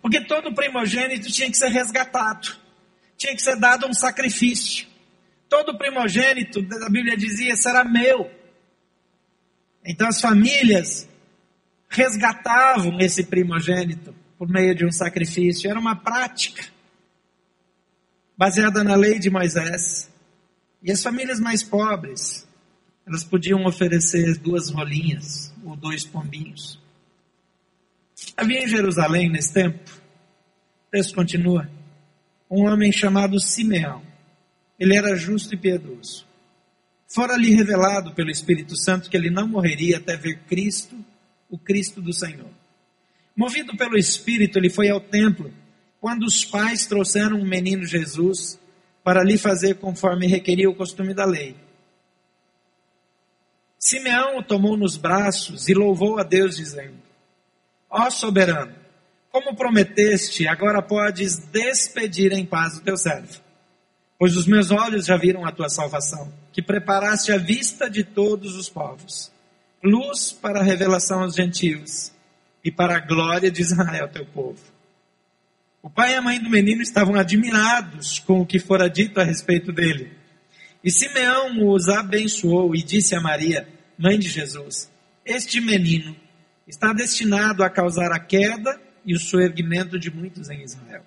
Porque 0.00 0.24
todo 0.24 0.54
primogênito 0.54 1.30
tinha 1.30 1.50
que 1.50 1.56
ser 1.56 1.68
resgatado, 1.68 2.56
tinha 3.16 3.36
que 3.36 3.42
ser 3.42 3.56
dado 3.56 3.86
um 3.86 3.92
sacrifício. 3.92 4.86
Todo 5.48 5.76
primogênito, 5.76 6.60
a 6.60 6.88
Bíblia 6.88 7.16
dizia, 7.16 7.54
será 7.54 7.84
meu. 7.84 8.30
Então 9.84 10.08
as 10.08 10.20
famílias 10.20 11.08
resgatavam 11.88 12.98
esse 13.00 13.24
primogênito 13.24 14.14
por 14.38 14.48
meio 14.48 14.74
de 14.74 14.86
um 14.86 14.92
sacrifício. 14.92 15.68
Era 15.68 15.78
uma 15.78 15.96
prática 15.96 16.64
baseada 18.40 18.82
na 18.82 18.94
lei 18.94 19.18
de 19.18 19.28
Moisés. 19.28 20.10
E 20.82 20.90
as 20.90 21.02
famílias 21.02 21.38
mais 21.38 21.62
pobres, 21.62 22.48
elas 23.06 23.22
podiam 23.22 23.66
oferecer 23.66 24.38
duas 24.38 24.70
rolinhas 24.70 25.52
ou 25.62 25.76
dois 25.76 26.06
pombinhos. 26.06 26.80
Havia 28.34 28.64
em 28.64 28.66
Jerusalém, 28.66 29.28
nesse 29.28 29.52
tempo, 29.52 29.78
o 29.90 30.90
texto 30.90 31.14
continua, 31.14 31.70
um 32.50 32.64
homem 32.64 32.90
chamado 32.90 33.38
Simeão. 33.38 34.00
Ele 34.78 34.96
era 34.96 35.14
justo 35.16 35.54
e 35.54 35.58
piedoso. 35.58 36.26
Fora-lhe 37.08 37.54
revelado 37.54 38.14
pelo 38.14 38.30
Espírito 38.30 38.74
Santo 38.74 39.10
que 39.10 39.16
ele 39.18 39.28
não 39.28 39.46
morreria 39.46 39.98
até 39.98 40.16
ver 40.16 40.38
Cristo, 40.48 40.96
o 41.50 41.58
Cristo 41.58 42.00
do 42.00 42.14
Senhor. 42.14 42.48
Movido 43.36 43.76
pelo 43.76 43.98
Espírito, 43.98 44.58
ele 44.58 44.70
foi 44.70 44.88
ao 44.88 44.98
templo 44.98 45.52
quando 46.00 46.24
os 46.24 46.44
pais 46.44 46.86
trouxeram 46.86 47.40
o 47.40 47.46
menino 47.46 47.84
Jesus 47.84 48.58
para 49.04 49.22
lhe 49.22 49.36
fazer 49.36 49.74
conforme 49.74 50.26
requeria 50.26 50.70
o 50.70 50.74
costume 50.74 51.12
da 51.12 51.24
lei. 51.24 51.56
Simeão 53.78 54.38
o 54.38 54.42
tomou 54.42 54.76
nos 54.76 54.96
braços 54.96 55.68
e 55.68 55.74
louvou 55.74 56.18
a 56.18 56.22
Deus, 56.22 56.56
dizendo: 56.56 56.98
Ó 57.88 58.10
soberano, 58.10 58.74
como 59.30 59.54
prometeste, 59.54 60.46
agora 60.46 60.82
podes 60.82 61.38
despedir 61.38 62.32
em 62.32 62.44
paz 62.44 62.76
o 62.76 62.82
teu 62.82 62.96
servo. 62.96 63.40
Pois 64.18 64.36
os 64.36 64.46
meus 64.46 64.70
olhos 64.70 65.06
já 65.06 65.16
viram 65.16 65.46
a 65.46 65.52
tua 65.52 65.70
salvação, 65.70 66.30
que 66.52 66.60
preparaste 66.60 67.32
à 67.32 67.38
vista 67.38 67.88
de 67.88 68.04
todos 68.04 68.54
os 68.54 68.68
povos, 68.68 69.32
luz 69.82 70.30
para 70.30 70.60
a 70.60 70.62
revelação 70.62 71.22
aos 71.22 71.34
gentios 71.34 72.12
e 72.62 72.70
para 72.70 72.96
a 72.96 73.00
glória 73.00 73.50
de 73.50 73.62
Israel, 73.62 74.08
teu 74.08 74.26
povo. 74.26 74.60
O 75.82 75.88
pai 75.88 76.12
e 76.12 76.16
a 76.16 76.22
mãe 76.22 76.38
do 76.38 76.50
menino 76.50 76.82
estavam 76.82 77.14
admirados 77.14 78.18
com 78.18 78.40
o 78.40 78.46
que 78.46 78.58
fora 78.58 78.88
dito 78.88 79.18
a 79.18 79.24
respeito 79.24 79.72
dele. 79.72 80.12
E 80.84 80.90
Simeão 80.90 81.72
os 81.72 81.88
abençoou 81.88 82.74
e 82.74 82.82
disse 82.82 83.14
a 83.14 83.20
Maria, 83.20 83.66
mãe 83.98 84.18
de 84.18 84.28
Jesus: 84.28 84.90
Este 85.24 85.60
menino 85.60 86.14
está 86.66 86.92
destinado 86.92 87.64
a 87.64 87.70
causar 87.70 88.12
a 88.12 88.18
queda 88.18 88.80
e 89.04 89.14
o 89.14 89.18
soerguimento 89.18 89.98
de 89.98 90.10
muitos 90.10 90.50
em 90.50 90.62
Israel. 90.62 91.04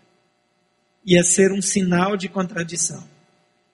E 1.06 1.18
a 1.18 1.24
ser 1.24 1.52
um 1.52 1.62
sinal 1.62 2.18
de 2.18 2.28
contradição. 2.28 3.08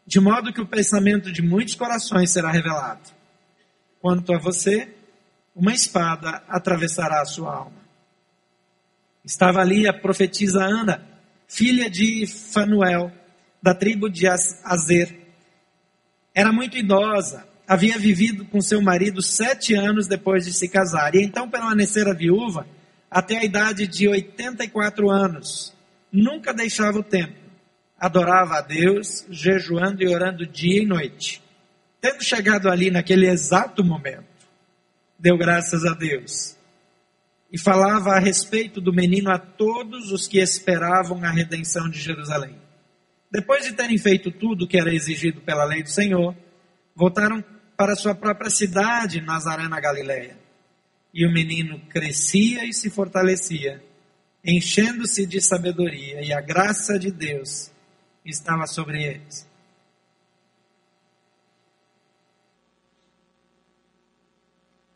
De 0.06 0.20
modo 0.20 0.52
que 0.52 0.62
o 0.62 0.66
pensamento 0.66 1.32
de 1.32 1.42
muitos 1.42 1.76
corações 1.76 2.32
será 2.32 2.52
revelado. 2.52 3.10
Quanto 4.02 4.34
a 4.34 4.40
você, 4.40 4.90
uma 5.56 5.74
espada 5.74 6.44
atravessará 6.48 7.22
a 7.22 7.26
sua 7.26 7.54
alma. 7.54 7.79
Estava 9.30 9.62
ali 9.62 9.88
a 9.88 9.94
profetisa 9.94 10.63
Ana, 10.63 11.08
filha 11.48 11.88
de 11.88 12.26
Fanuel, 12.26 13.12
da 13.62 13.76
tribo 13.76 14.10
de 14.10 14.26
Azer. 14.28 15.20
Era 16.34 16.52
muito 16.52 16.76
idosa, 16.76 17.48
havia 17.68 17.96
vivido 18.00 18.44
com 18.46 18.60
seu 18.60 18.82
marido 18.82 19.22
sete 19.22 19.76
anos 19.76 20.08
depois 20.08 20.46
de 20.46 20.52
se 20.52 20.68
casar, 20.68 21.13
e 21.13 21.22
então 21.22 21.48
permanecera 21.48 22.12
viúva 22.12 22.65
até 23.08 23.38
a 23.38 23.46
idade 23.46 23.86
de 23.86 24.08
84 24.08 25.12
anos. 25.12 25.76
Nunca 26.12 26.52
deixava 26.52 26.98
o 26.98 27.04
templo. 27.04 27.38
Adorava 28.00 28.56
a 28.56 28.62
Deus, 28.62 29.28
jejuando 29.30 30.02
e 30.02 30.08
orando 30.08 30.44
dia 30.48 30.82
e 30.82 30.88
noite. 30.88 31.39
Tendo 32.02 32.24
chegado 32.24 32.68
ali 32.68 32.89
naquele 32.89 33.28
exato 33.28 33.84
momento, 33.84 34.26
deu 35.20 35.38
graças 35.38 35.86
a 35.86 35.94
Deus 35.94 36.58
e 37.52 37.58
falava 37.58 38.12
a 38.12 38.20
respeito 38.20 38.80
do 38.80 38.94
menino 38.94 39.32
a 39.32 39.40
todos 39.40 40.12
os 40.12 40.28
que 40.28 40.40
esperavam 40.40 41.24
a 41.24 41.32
redenção 41.32 41.90
de 41.90 42.00
Jerusalém. 42.00 42.56
Depois 43.32 43.64
de 43.66 43.74
terem 43.74 43.98
feito 43.98 44.32
tudo 44.32 44.66
o 44.66 44.68
que 44.68 44.78
era 44.78 44.94
exigido 44.94 45.42
pela 45.42 45.66
lei 45.66 45.84
do 45.84 45.90
Senhor, 45.90 46.36
voltaram 46.96 47.44
para 47.76 47.96
sua 47.96 48.14
própria 48.14 48.50
cidade, 48.50 49.22
Nazaré 49.22 49.68
na 49.68 49.80
Galiléia. 49.80 50.38
E 51.14 51.26
o 51.26 51.32
menino 51.32 51.80
crescia 51.90 52.66
e 52.66 52.74
se 52.74 52.90
fortalecia, 52.90 53.84
enchendo-se 54.44 55.26
de 55.26 55.42
sabedoria, 55.42 56.22
e 56.22 56.32
a 56.32 56.42
graça 56.42 57.00
de 57.00 57.12
Deus 57.12 57.72
estava 58.24 58.68
sobre 58.68 59.04
eles. 59.04 59.48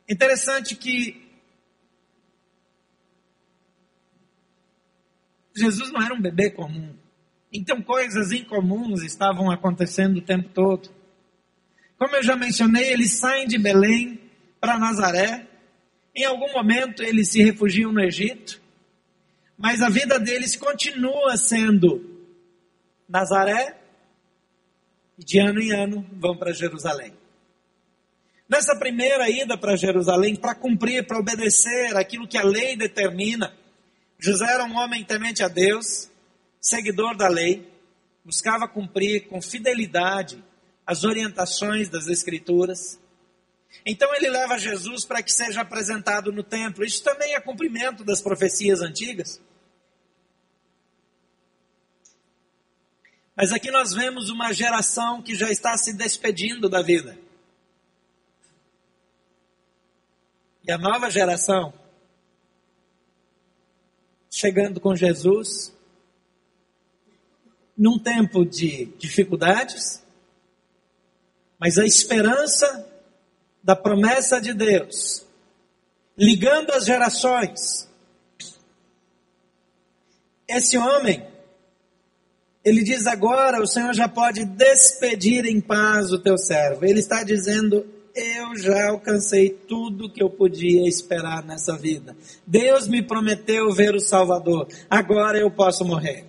Interessante 0.08 0.76
que 0.76 1.22
Jesus 5.56 5.92
não 5.92 6.02
era 6.02 6.13
um 6.13 6.22
bebê 6.22 6.50
comum. 6.50 6.94
Então 7.52 7.82
coisas 7.82 8.32
incomuns 8.32 9.04
estavam 9.04 9.52
acontecendo 9.52 10.18
o 10.18 10.22
tempo 10.22 10.50
todo. 10.50 10.89
Como 11.98 12.16
eu 12.16 12.24
já 12.24 12.36
mencionei, 12.36 12.92
eles 12.92 13.13
saem 13.13 13.48
de 13.48 13.58
Belém 13.58 14.20
para 14.60 14.80
Nazaré. 14.80 15.48
Em 16.16 16.26
algum 16.26 16.52
momento 16.52 17.04
eles 17.04 17.30
se 17.30 17.44
refugiam 17.44 17.92
no 17.92 18.02
Egito. 18.02 18.62
Mas 19.58 19.82
a 19.82 19.89
vida 19.89 20.20
deles 20.20 20.56
continua 20.56 21.38
sendo 21.38 22.13
Nazaré 23.08 23.78
e 25.18 25.24
de 25.24 25.39
ano 25.39 25.62
em 25.62 25.72
ano 25.72 26.06
vão 26.13 26.36
para 26.36 26.52
Jerusalém. 26.52 27.13
Nessa 28.50 28.76
primeira 28.78 29.30
ida 29.30 29.58
para 29.58 29.76
Jerusalém, 29.76 30.36
para 30.36 30.56
cumprir, 30.56 31.06
para 31.06 31.20
obedecer 31.20 31.96
aquilo 31.96 32.28
que 32.28 32.38
a 32.38 32.44
lei 32.44 32.76
determina, 32.76 33.54
José 34.23 34.45
era 34.45 34.63
um 34.63 34.77
homem 34.77 35.03
temente 35.03 35.43
a 35.43 35.49
Deus, 35.49 36.09
seguidor 36.62 37.13
da 37.17 37.27
lei, 37.27 37.69
buscava 38.23 38.69
cumprir 38.69 39.27
com 39.27 39.41
fidelidade 39.41 40.41
as 40.88 41.03
orientações 41.03 41.89
das 41.89 42.07
Escrituras. 42.07 42.97
Então 43.86 44.15
ele 44.15 44.29
leva 44.29 44.57
Jesus 44.57 45.03
para 45.03 45.21
que 45.21 45.29
seja 45.29 45.59
apresentado 45.59 46.31
no 46.31 46.41
templo. 46.41 46.86
Isso 46.86 47.03
também 47.03 47.36
é 47.36 47.41
cumprimento 47.41 48.05
das 48.05 48.21
profecias 48.21 48.79
antigas. 48.79 49.41
Mas 53.36 53.51
aqui 53.51 53.69
nós 53.71 53.93
vemos 53.93 54.29
uma 54.29 54.53
geração 54.53 55.21
que 55.21 55.36
já 55.36 55.51
está 55.51 55.75
se 55.75 55.91
despedindo 55.91 56.69
da 56.69 56.81
vida. 56.81 57.19
E 60.65 60.71
a 60.71 60.77
nova 60.77 61.09
geração 61.09 61.83
chegando 64.34 64.80
com 64.80 64.96
Jesus, 64.96 65.72
num 67.78 68.00
tempo 68.00 68.43
de 68.43 68.86
dificuldades, 68.98 70.04
mas 71.60 71.78
a 71.78 71.86
esperança 71.86 72.89
da 73.63 73.76
promessa 73.76 74.41
de 74.41 74.52
Deus, 74.52 75.24
ligando 76.17 76.72
as 76.72 76.84
gerações. 76.84 77.88
Esse 80.48 80.80
homem, 80.80 81.24
ele 82.65 82.84
diz 82.84 83.06
agora: 83.06 83.62
o 83.62 83.67
Senhor 83.67 83.93
já 83.93 84.08
pode 84.08 84.46
despedir 84.46 85.46
em 85.46 85.62
paz 85.62 86.12
o 86.12 86.17
teu 86.17 86.39
servo. 86.39 86.84
Ele 86.84 87.00
está 87.00 87.22
dizendo: 87.22 87.86
eu 88.15 88.56
já 88.56 88.89
alcancei 88.89 89.49
tudo 89.49 90.10
que 90.10 90.21
eu 90.21 90.30
podia 90.30 90.88
esperar 90.88 91.43
nessa 91.43 91.76
vida. 91.76 92.15
Deus 92.45 92.88
me 92.88 93.02
prometeu 93.02 93.71
ver 93.71 93.95
o 93.95 93.99
Salvador, 93.99 94.67
agora 94.89 95.38
eu 95.38 95.49
posso 95.49 95.84
morrer. 95.84 96.26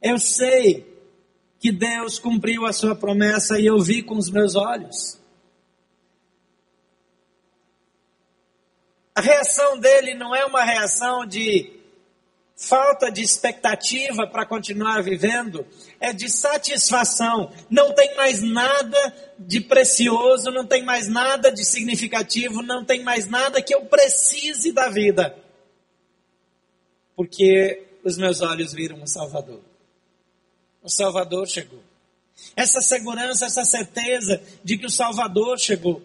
Eu 0.00 0.18
sei 0.18 0.86
que 1.58 1.72
Deus 1.72 2.18
cumpriu 2.18 2.66
a 2.66 2.72
sua 2.72 2.94
promessa 2.94 3.58
e 3.58 3.66
eu 3.66 3.80
vi 3.80 4.02
com 4.02 4.16
os 4.16 4.30
meus 4.30 4.54
olhos. 4.54 5.18
A 9.14 9.20
reação 9.20 9.78
dele 9.80 10.14
não 10.14 10.34
é 10.34 10.44
uma 10.44 10.62
reação 10.62 11.26
de 11.26 11.77
falta 12.58 13.08
de 13.08 13.22
expectativa 13.22 14.26
para 14.26 14.44
continuar 14.44 15.00
vivendo, 15.00 15.64
é 16.00 16.12
de 16.12 16.28
satisfação. 16.28 17.52
Não 17.70 17.94
tem 17.94 18.16
mais 18.16 18.42
nada 18.42 19.34
de 19.38 19.60
precioso, 19.60 20.50
não 20.50 20.66
tem 20.66 20.82
mais 20.82 21.06
nada 21.06 21.52
de 21.52 21.64
significativo, 21.64 22.60
não 22.60 22.84
tem 22.84 23.04
mais 23.04 23.28
nada 23.28 23.62
que 23.62 23.72
eu 23.72 23.84
precise 23.84 24.72
da 24.72 24.90
vida. 24.90 25.38
Porque 27.14 27.86
os 28.02 28.18
meus 28.18 28.40
olhos 28.40 28.72
viram 28.72 29.00
o 29.00 29.06
Salvador. 29.06 29.60
O 30.82 30.88
Salvador 30.88 31.46
chegou. 31.46 31.82
Essa 32.56 32.80
segurança, 32.80 33.46
essa 33.46 33.64
certeza 33.64 34.42
de 34.64 34.76
que 34.76 34.86
o 34.86 34.90
Salvador 34.90 35.58
chegou. 35.60 36.02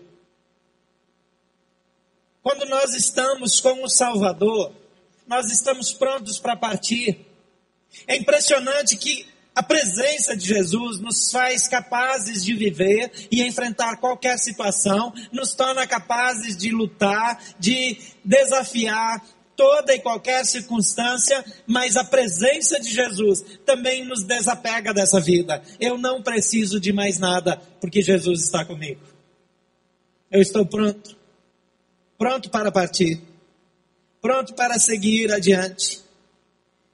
Quando 2.43 2.65
nós 2.65 2.93
estamos 2.93 3.59
com 3.59 3.83
o 3.83 3.89
Salvador, 3.89 4.71
nós 5.33 5.49
estamos 5.51 5.91
prontos 5.91 6.37
para 6.37 6.55
partir. 6.55 7.25
É 8.07 8.15
impressionante 8.15 8.95
que 8.95 9.25
a 9.55 9.63
presença 9.63 10.37
de 10.37 10.45
Jesus 10.45 10.99
nos 10.99 11.31
faz 11.31 11.67
capazes 11.67 12.43
de 12.45 12.53
viver 12.53 13.11
e 13.31 13.41
enfrentar 13.41 13.97
qualquer 13.97 14.37
situação, 14.37 15.11
nos 15.31 15.53
torna 15.55 15.87
capazes 15.87 16.55
de 16.55 16.69
lutar, 16.69 17.39
de 17.59 17.97
desafiar 18.23 19.23
toda 19.55 19.95
e 19.95 19.99
qualquer 19.99 20.45
circunstância, 20.45 21.43
mas 21.65 21.97
a 21.97 22.03
presença 22.03 22.79
de 22.79 22.91
Jesus 22.91 23.43
também 23.65 24.05
nos 24.05 24.23
desapega 24.23 24.93
dessa 24.93 25.19
vida. 25.19 25.63
Eu 25.79 25.97
não 25.97 26.21
preciso 26.21 26.79
de 26.79 26.93
mais 26.93 27.17
nada, 27.17 27.59
porque 27.81 28.03
Jesus 28.03 28.43
está 28.43 28.63
comigo. 28.63 29.01
Eu 30.29 30.41
estou 30.41 30.63
pronto, 30.63 31.17
pronto 32.17 32.51
para 32.51 32.71
partir 32.71 33.32
pronto 34.23 34.53
para 34.53 34.79
seguir 34.79 35.33
adiante. 35.33 36.01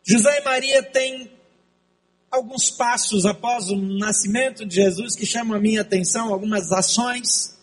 José 0.04 0.40
e 0.40 0.44
Maria 0.44 0.82
têm 0.82 1.32
alguns 2.32 2.72
passos 2.72 3.24
após 3.24 3.70
o 3.70 3.76
nascimento 3.76 4.66
de 4.66 4.74
Jesus 4.74 5.16
que 5.16 5.28
chamam 5.28 5.56
a 5.56 5.62
minha 5.62 5.82
atenção, 5.82 6.34
algumas 6.34 6.72
ações. 6.72 7.56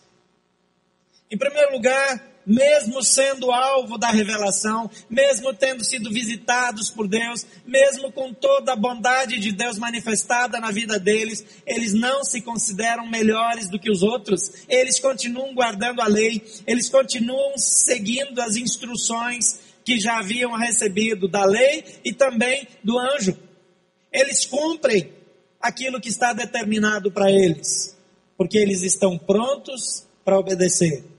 Em 1.29 1.37
primeiro 1.37 1.73
lugar, 1.73 2.26
mesmo 2.47 3.03
sendo 3.03 3.51
alvo 3.51 3.97
da 3.97 4.07
revelação, 4.07 4.89
mesmo 5.09 5.53
tendo 5.53 5.83
sido 5.83 6.09
visitados 6.09 6.89
por 6.89 7.05
Deus, 7.05 7.45
mesmo 7.65 8.09
com 8.09 8.33
toda 8.33 8.71
a 8.71 8.75
bondade 8.75 9.37
de 9.37 9.51
Deus 9.51 9.77
manifestada 9.77 10.57
na 10.57 10.71
vida 10.71 10.97
deles, 10.97 11.43
eles 11.65 11.93
não 11.93 12.23
se 12.23 12.41
consideram 12.41 13.05
melhores 13.05 13.69
do 13.69 13.77
que 13.77 13.91
os 13.91 14.01
outros, 14.01 14.49
eles 14.69 14.97
continuam 14.97 15.53
guardando 15.53 16.01
a 16.01 16.07
lei, 16.07 16.41
eles 16.65 16.89
continuam 16.89 17.57
seguindo 17.57 18.39
as 18.39 18.55
instruções 18.55 19.59
que 19.83 19.99
já 19.99 20.19
haviam 20.19 20.55
recebido 20.55 21.27
da 21.27 21.43
lei 21.43 21.83
e 22.05 22.13
também 22.13 22.65
do 22.81 22.97
anjo. 22.97 23.37
Eles 24.09 24.45
cumprem 24.45 25.11
aquilo 25.59 25.99
que 25.99 26.09
está 26.09 26.31
determinado 26.31 27.11
para 27.11 27.29
eles, 27.29 27.97
porque 28.37 28.57
eles 28.57 28.83
estão 28.83 29.17
prontos 29.17 30.07
para 30.23 30.39
obedecer. 30.39 31.16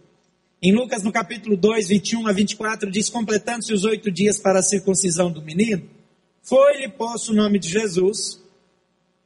Em 0.60 0.72
Lucas, 0.72 1.04
no 1.04 1.12
capítulo 1.12 1.56
2, 1.56 1.86
21 1.86 2.26
a 2.26 2.32
24, 2.32 2.90
diz: 2.90 3.08
Completando-se 3.08 3.72
os 3.72 3.84
oito 3.84 4.10
dias 4.10 4.40
para 4.40 4.58
a 4.58 4.62
circuncisão 4.62 5.30
do 5.30 5.40
menino, 5.40 5.88
foi-lhe 6.42 6.88
posto 6.88 7.30
o 7.30 7.34
nome 7.34 7.60
de 7.60 7.68
Jesus, 7.68 8.42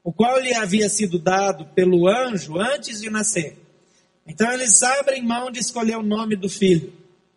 o 0.05 0.12
qual 0.12 0.38
lhe 0.38 0.53
havia 0.53 0.90
sido 0.90 1.18
dado 1.18 1.64
pelo 1.75 2.07
anjo 2.07 2.59
antes 2.59 3.01
de 3.01 3.09
nascer. 3.09 3.57
Então 4.27 4.53
eles 4.53 4.83
abrem 4.83 5.23
mão 5.25 5.51
de 5.51 5.59
escolher 5.59 5.97
o 5.97 6.03
nome 6.03 6.37
do 6.37 6.51
filho. 6.51 6.92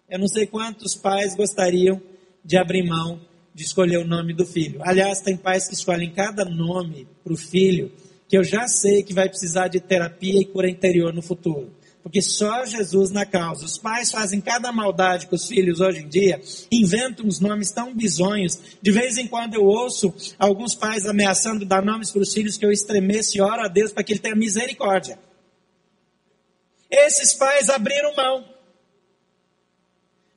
Eu 0.10 0.19
não 0.19 0.27
sei 0.27 0.45
quantos 0.45 0.93
pais 0.93 1.34
gostariam 1.34 2.01
de 2.43 2.58
abrir 2.58 2.84
mão 2.84 3.21
de 3.53 3.63
escolher 3.63 3.99
o 3.99 4.05
nome 4.05 4.34
do 4.34 4.45
filho. 4.45 4.81
Aliás, 4.84 5.21
tem 5.21 5.38
pais 5.38 5.69
que 5.69 5.73
escolhem 5.73 6.12
cada 6.12 6.43
nome 6.43 7.08
para 7.23 7.31
o 7.31 7.38
filho 7.38 7.89
que 8.27 8.38
eu 8.38 8.43
já 8.43 8.67
sei 8.67 9.03
que 9.03 9.13
vai 9.13 9.29
precisar 9.29 9.69
de 9.69 9.79
terapia 9.79 10.41
e 10.41 10.45
cura 10.45 10.69
interior 10.69 11.13
no 11.13 11.21
futuro 11.21 11.71
porque 12.05 12.21
só 12.21 12.63
Jesus 12.67 13.09
na 13.09 13.25
causa. 13.25 13.65
Os 13.65 13.79
pais 13.79 14.11
fazem 14.11 14.39
cada 14.39 14.71
maldade 14.71 15.25
com 15.25 15.35
os 15.35 15.47
filhos 15.47 15.81
hoje 15.81 16.01
em 16.01 16.07
dia, 16.07 16.39
inventam 16.71 17.25
uns 17.25 17.39
nomes 17.39 17.71
tão 17.71 17.95
bizonhos. 17.95 18.59
De 18.79 18.91
vez 18.91 19.17
em 19.17 19.27
quando 19.27 19.55
eu 19.55 19.65
ouço 19.65 20.13
alguns 20.37 20.75
pais 20.75 21.07
ameaçando 21.07 21.65
dar 21.65 21.83
nomes 21.83 22.11
para 22.11 22.21
os 22.21 22.31
filhos 22.31 22.57
que 22.57 22.65
eu 22.65 22.71
estremeço 22.71 23.35
e 23.35 23.41
oro 23.41 23.63
a 23.63 23.67
Deus 23.67 23.91
para 23.91 24.03
que 24.03 24.13
Ele 24.13 24.19
tenha 24.19 24.35
misericórdia. 24.35 25.17
Esses 26.91 27.33
pais 27.33 27.71
abriram 27.71 28.15
mão. 28.15 28.47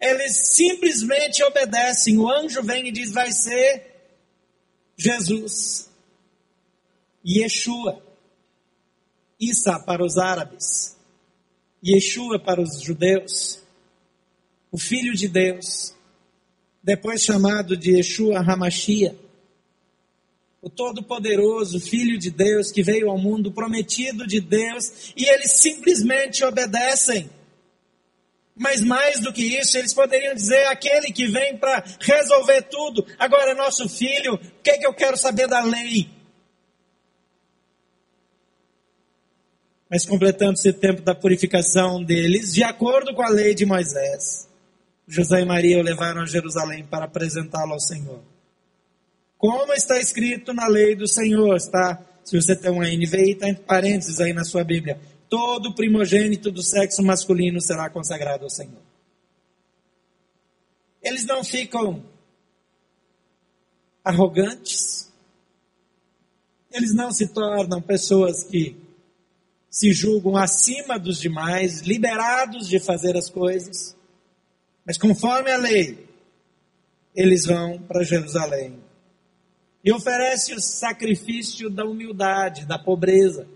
Eles 0.01 0.39
simplesmente 0.39 1.45
obedecem. 1.45 2.17
O 2.17 2.31
anjo 2.31 2.63
vem 2.63 2.89
e 2.89 2.93
diz: 2.93 3.13
vai 3.13 3.31
ser 3.31 3.95
Jesus. 4.97 5.91
Yeshua. 7.23 8.03
Isa 9.39 9.79
para 9.79 10.03
os 10.03 10.17
árabes. 10.17 10.98
Yeshua 11.85 12.39
para 12.39 12.61
os 12.61 12.81
judeus, 12.83 13.63
o 14.71 14.79
Filho 14.79 15.15
de 15.15 15.29
Deus, 15.29 15.95
depois 16.83 17.23
chamado 17.23 17.77
de 17.77 17.97
Yeshua 17.97 18.39
Hamashia, 18.39 19.17
o 20.61 20.69
Todo-Poderoso 20.69 21.79
Filho 21.81 22.19
de 22.19 22.31
Deus 22.31 22.73
que 22.73 22.83
veio 22.83 23.11
ao 23.11 23.19
mundo 23.19 23.53
prometido 23.53 24.27
de 24.27 24.41
Deus, 24.41 25.13
e 25.17 25.25
eles 25.25 25.53
simplesmente 25.53 26.45
obedecem. 26.45 27.31
Mas 28.57 28.83
mais 28.83 29.21
do 29.21 29.33
que 29.33 29.57
isso, 29.57 29.79
eles 29.79 29.95
poderiam 29.95 30.35
dizer: 30.35 30.67
aquele 30.67 31.13
que 31.13 31.29
vem 31.29 31.57
para 31.57 31.85
resolver 32.01 32.63
tudo, 32.63 33.07
agora 33.17 33.53
é 33.53 33.55
nosso 33.55 33.89
filho, 33.89 34.35
o 34.35 34.63
que, 34.63 34.71
é 34.71 34.79
que 34.79 34.87
eu 34.87 34.93
quero 34.93 35.17
saber 35.17 35.47
da 35.47 35.63
lei? 35.63 36.18
Mas 39.91 40.05
completando-se 40.05 40.69
o 40.69 40.75
tempo 40.75 41.01
da 41.01 41.15
purificação 41.15 42.03
deles, 42.03 42.53
de 42.53 42.63
acordo 42.63 43.15
com 43.15 43.23
a 43.23 43.31
lei 43.31 43.55
de 43.55 43.65
Moisés, 43.65 44.47
José 45.07 45.41
e 45.41 45.45
Maria 45.45 45.79
o 45.79 45.83
levaram 45.83 46.21
a 46.21 46.27
Jerusalém 46.27 46.85
para 46.85 47.07
apresentá-lo 47.07 47.73
ao 47.73 47.81
Senhor. 47.81 48.21
Como 49.39 49.73
está 49.73 49.99
escrito 49.99 50.53
na 50.53 50.67
lei 50.67 50.95
do 50.95 51.09
Senhor, 51.09 51.57
está? 51.57 52.05
Se 52.23 52.39
você 52.39 52.55
tem 52.55 52.71
uma 52.71 52.85
NVI, 52.85 53.31
está 53.31 53.49
entre 53.49 53.63
parênteses 53.63 54.21
aí 54.21 54.35
na 54.35 54.45
sua 54.45 54.63
Bíblia. 54.63 55.01
Todo 55.31 55.75
primogênito 55.75 56.51
do 56.51 56.63
sexo 56.63 57.03
masculino 57.03 57.61
será 57.61 57.89
consagrado 57.89 58.45
ao 58.45 58.51
Senhor. 58.51 58.83
Eles 61.03 61.25
não 61.25 61.43
ficam 61.43 62.03
arrogantes, 64.05 65.11
eles 66.71 66.95
não 66.95 67.11
se 67.11 67.29
tornam 67.29 67.81
pessoas 67.81 68.43
que 68.43 68.77
se 69.71 69.93
julgam 69.93 70.37
acima 70.37 70.99
dos 70.99 71.21
demais, 71.21 71.81
liberados 71.83 72.69
de 72.69 72.81
fazer 72.81 73.17
as 73.17 73.29
coisas, 73.29 73.97
mas 74.85 74.97
conforme 74.97 75.51
a 75.51 75.59
lei, 75.59 76.09
eles 77.15 77.45
vão 77.45 77.79
para 77.83 78.03
Jerusalém 78.03 78.83
e 79.85 79.93
oferece 79.93 80.55
o 80.55 80.61
sacrifício 80.61 81.69
da 81.69 81.85
humildade, 81.85 82.67
da 82.67 82.79
pobreza, 82.79 83.49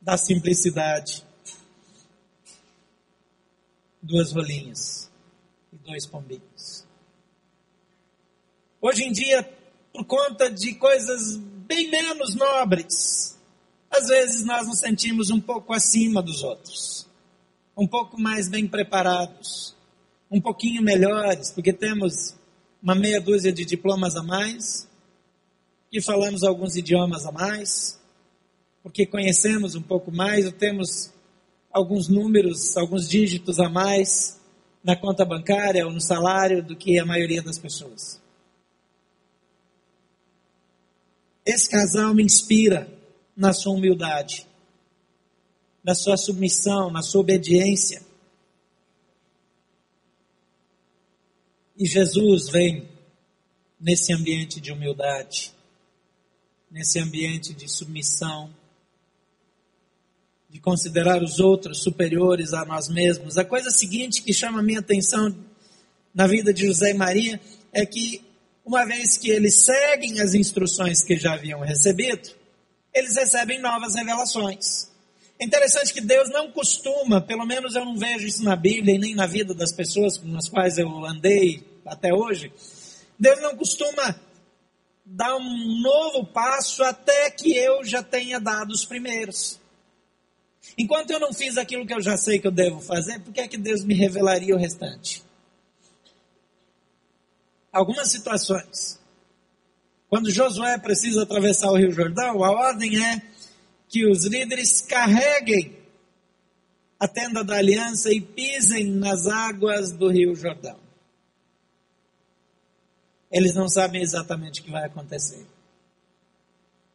da 0.00 0.16
simplicidade. 0.16 1.24
Duas 4.02 4.32
rolinhas 4.32 5.10
e 5.72 5.76
dois 5.76 6.06
pombinhos. 6.06 6.84
Hoje 8.80 9.04
em 9.04 9.12
dia, 9.12 9.48
por 9.92 10.04
conta 10.04 10.50
de 10.50 10.74
coisas 10.74 11.40
bem 11.72 11.90
menos 11.90 12.34
nobres, 12.34 13.34
às 13.90 14.08
vezes 14.08 14.44
nós 14.44 14.66
nos 14.66 14.78
sentimos 14.78 15.30
um 15.30 15.40
pouco 15.40 15.72
acima 15.72 16.22
dos 16.22 16.42
outros, 16.42 17.08
um 17.74 17.86
pouco 17.86 18.20
mais 18.20 18.46
bem 18.46 18.68
preparados, 18.68 19.74
um 20.30 20.38
pouquinho 20.38 20.82
melhores, 20.82 21.50
porque 21.50 21.72
temos 21.72 22.34
uma 22.82 22.94
meia 22.94 23.22
dúzia 23.22 23.50
de 23.50 23.64
diplomas 23.64 24.16
a 24.16 24.22
mais, 24.22 24.86
que 25.90 26.02
falamos 26.02 26.42
alguns 26.42 26.76
idiomas 26.76 27.24
a 27.24 27.32
mais, 27.32 27.98
porque 28.82 29.06
conhecemos 29.06 29.74
um 29.74 29.82
pouco 29.82 30.12
mais, 30.12 30.44
ou 30.44 30.52
temos 30.52 31.10
alguns 31.72 32.06
números, 32.06 32.76
alguns 32.76 33.08
dígitos 33.08 33.58
a 33.58 33.70
mais 33.70 34.38
na 34.84 34.94
conta 34.94 35.24
bancária 35.24 35.86
ou 35.86 35.92
no 35.92 36.02
salário 36.02 36.62
do 36.62 36.76
que 36.76 36.98
a 36.98 37.06
maioria 37.06 37.42
das 37.42 37.58
pessoas. 37.58 38.21
Esse 41.44 41.68
casal 41.68 42.14
me 42.14 42.22
inspira 42.22 42.88
na 43.36 43.52
sua 43.52 43.72
humildade, 43.72 44.46
na 45.82 45.94
sua 45.94 46.16
submissão, 46.16 46.90
na 46.90 47.02
sua 47.02 47.20
obediência. 47.20 48.02
E 51.76 51.86
Jesus 51.86 52.48
vem 52.48 52.88
nesse 53.80 54.12
ambiente 54.12 54.60
de 54.60 54.70
humildade, 54.70 55.52
nesse 56.70 57.00
ambiente 57.00 57.52
de 57.52 57.68
submissão, 57.68 58.54
de 60.48 60.60
considerar 60.60 61.22
os 61.22 61.40
outros 61.40 61.82
superiores 61.82 62.52
a 62.52 62.64
nós 62.64 62.88
mesmos. 62.88 63.36
A 63.38 63.44
coisa 63.44 63.70
seguinte 63.70 64.22
que 64.22 64.32
chama 64.32 64.60
a 64.60 64.62
minha 64.62 64.80
atenção 64.80 65.34
na 66.14 66.26
vida 66.26 66.52
de 66.52 66.66
José 66.66 66.90
e 66.90 66.94
Maria 66.94 67.40
é 67.72 67.86
que, 67.86 68.22
uma 68.64 68.84
vez 68.84 69.16
que 69.16 69.30
eles 69.30 69.64
seguem 69.64 70.20
as 70.20 70.34
instruções 70.34 71.02
que 71.02 71.16
já 71.16 71.34
haviam 71.34 71.60
recebido, 71.60 72.30
eles 72.94 73.16
recebem 73.16 73.60
novas 73.60 73.94
revelações. 73.94 74.90
É 75.38 75.44
interessante 75.44 75.92
que 75.92 76.00
Deus 76.00 76.30
não 76.30 76.52
costuma, 76.52 77.20
pelo 77.20 77.44
menos 77.44 77.74
eu 77.74 77.84
não 77.84 77.96
vejo 77.96 78.26
isso 78.26 78.44
na 78.44 78.54
Bíblia 78.54 78.94
e 78.94 78.98
nem 78.98 79.14
na 79.14 79.26
vida 79.26 79.52
das 79.52 79.72
pessoas 79.72 80.16
com 80.16 80.36
as 80.36 80.48
quais 80.48 80.78
eu 80.78 80.88
andei 81.04 81.66
até 81.84 82.14
hoje. 82.14 82.52
Deus 83.18 83.40
não 83.40 83.56
costuma 83.56 84.14
dar 85.04 85.34
um 85.36 85.80
novo 85.82 86.24
passo 86.26 86.84
até 86.84 87.30
que 87.30 87.56
eu 87.56 87.84
já 87.84 88.02
tenha 88.02 88.38
dado 88.38 88.70
os 88.70 88.84
primeiros. 88.84 89.60
Enquanto 90.78 91.10
eu 91.10 91.18
não 91.18 91.32
fiz 91.32 91.56
aquilo 91.56 91.86
que 91.86 91.92
eu 91.92 92.00
já 92.00 92.16
sei 92.16 92.38
que 92.38 92.46
eu 92.46 92.52
devo 92.52 92.80
fazer, 92.80 93.18
por 93.20 93.32
que 93.32 93.40
é 93.40 93.48
que 93.48 93.58
Deus 93.58 93.84
me 93.84 93.94
revelaria 93.94 94.54
o 94.54 94.58
restante? 94.58 95.22
Algumas 97.72 98.10
situações. 98.10 99.00
Quando 100.08 100.30
Josué 100.30 100.76
precisa 100.78 101.22
atravessar 101.22 101.70
o 101.70 101.76
Rio 101.76 101.90
Jordão, 101.90 102.44
a 102.44 102.50
ordem 102.50 103.02
é 103.02 103.22
que 103.88 104.06
os 104.06 104.26
líderes 104.26 104.82
carreguem 104.82 105.78
a 107.00 107.08
tenda 107.08 107.42
da 107.42 107.56
aliança 107.56 108.12
e 108.12 108.20
pisem 108.20 108.86
nas 108.86 109.26
águas 109.26 109.90
do 109.90 110.08
Rio 110.08 110.34
Jordão. 110.36 110.78
Eles 113.30 113.54
não 113.54 113.68
sabem 113.68 114.02
exatamente 114.02 114.60
o 114.60 114.64
que 114.64 114.70
vai 114.70 114.84
acontecer. 114.84 115.46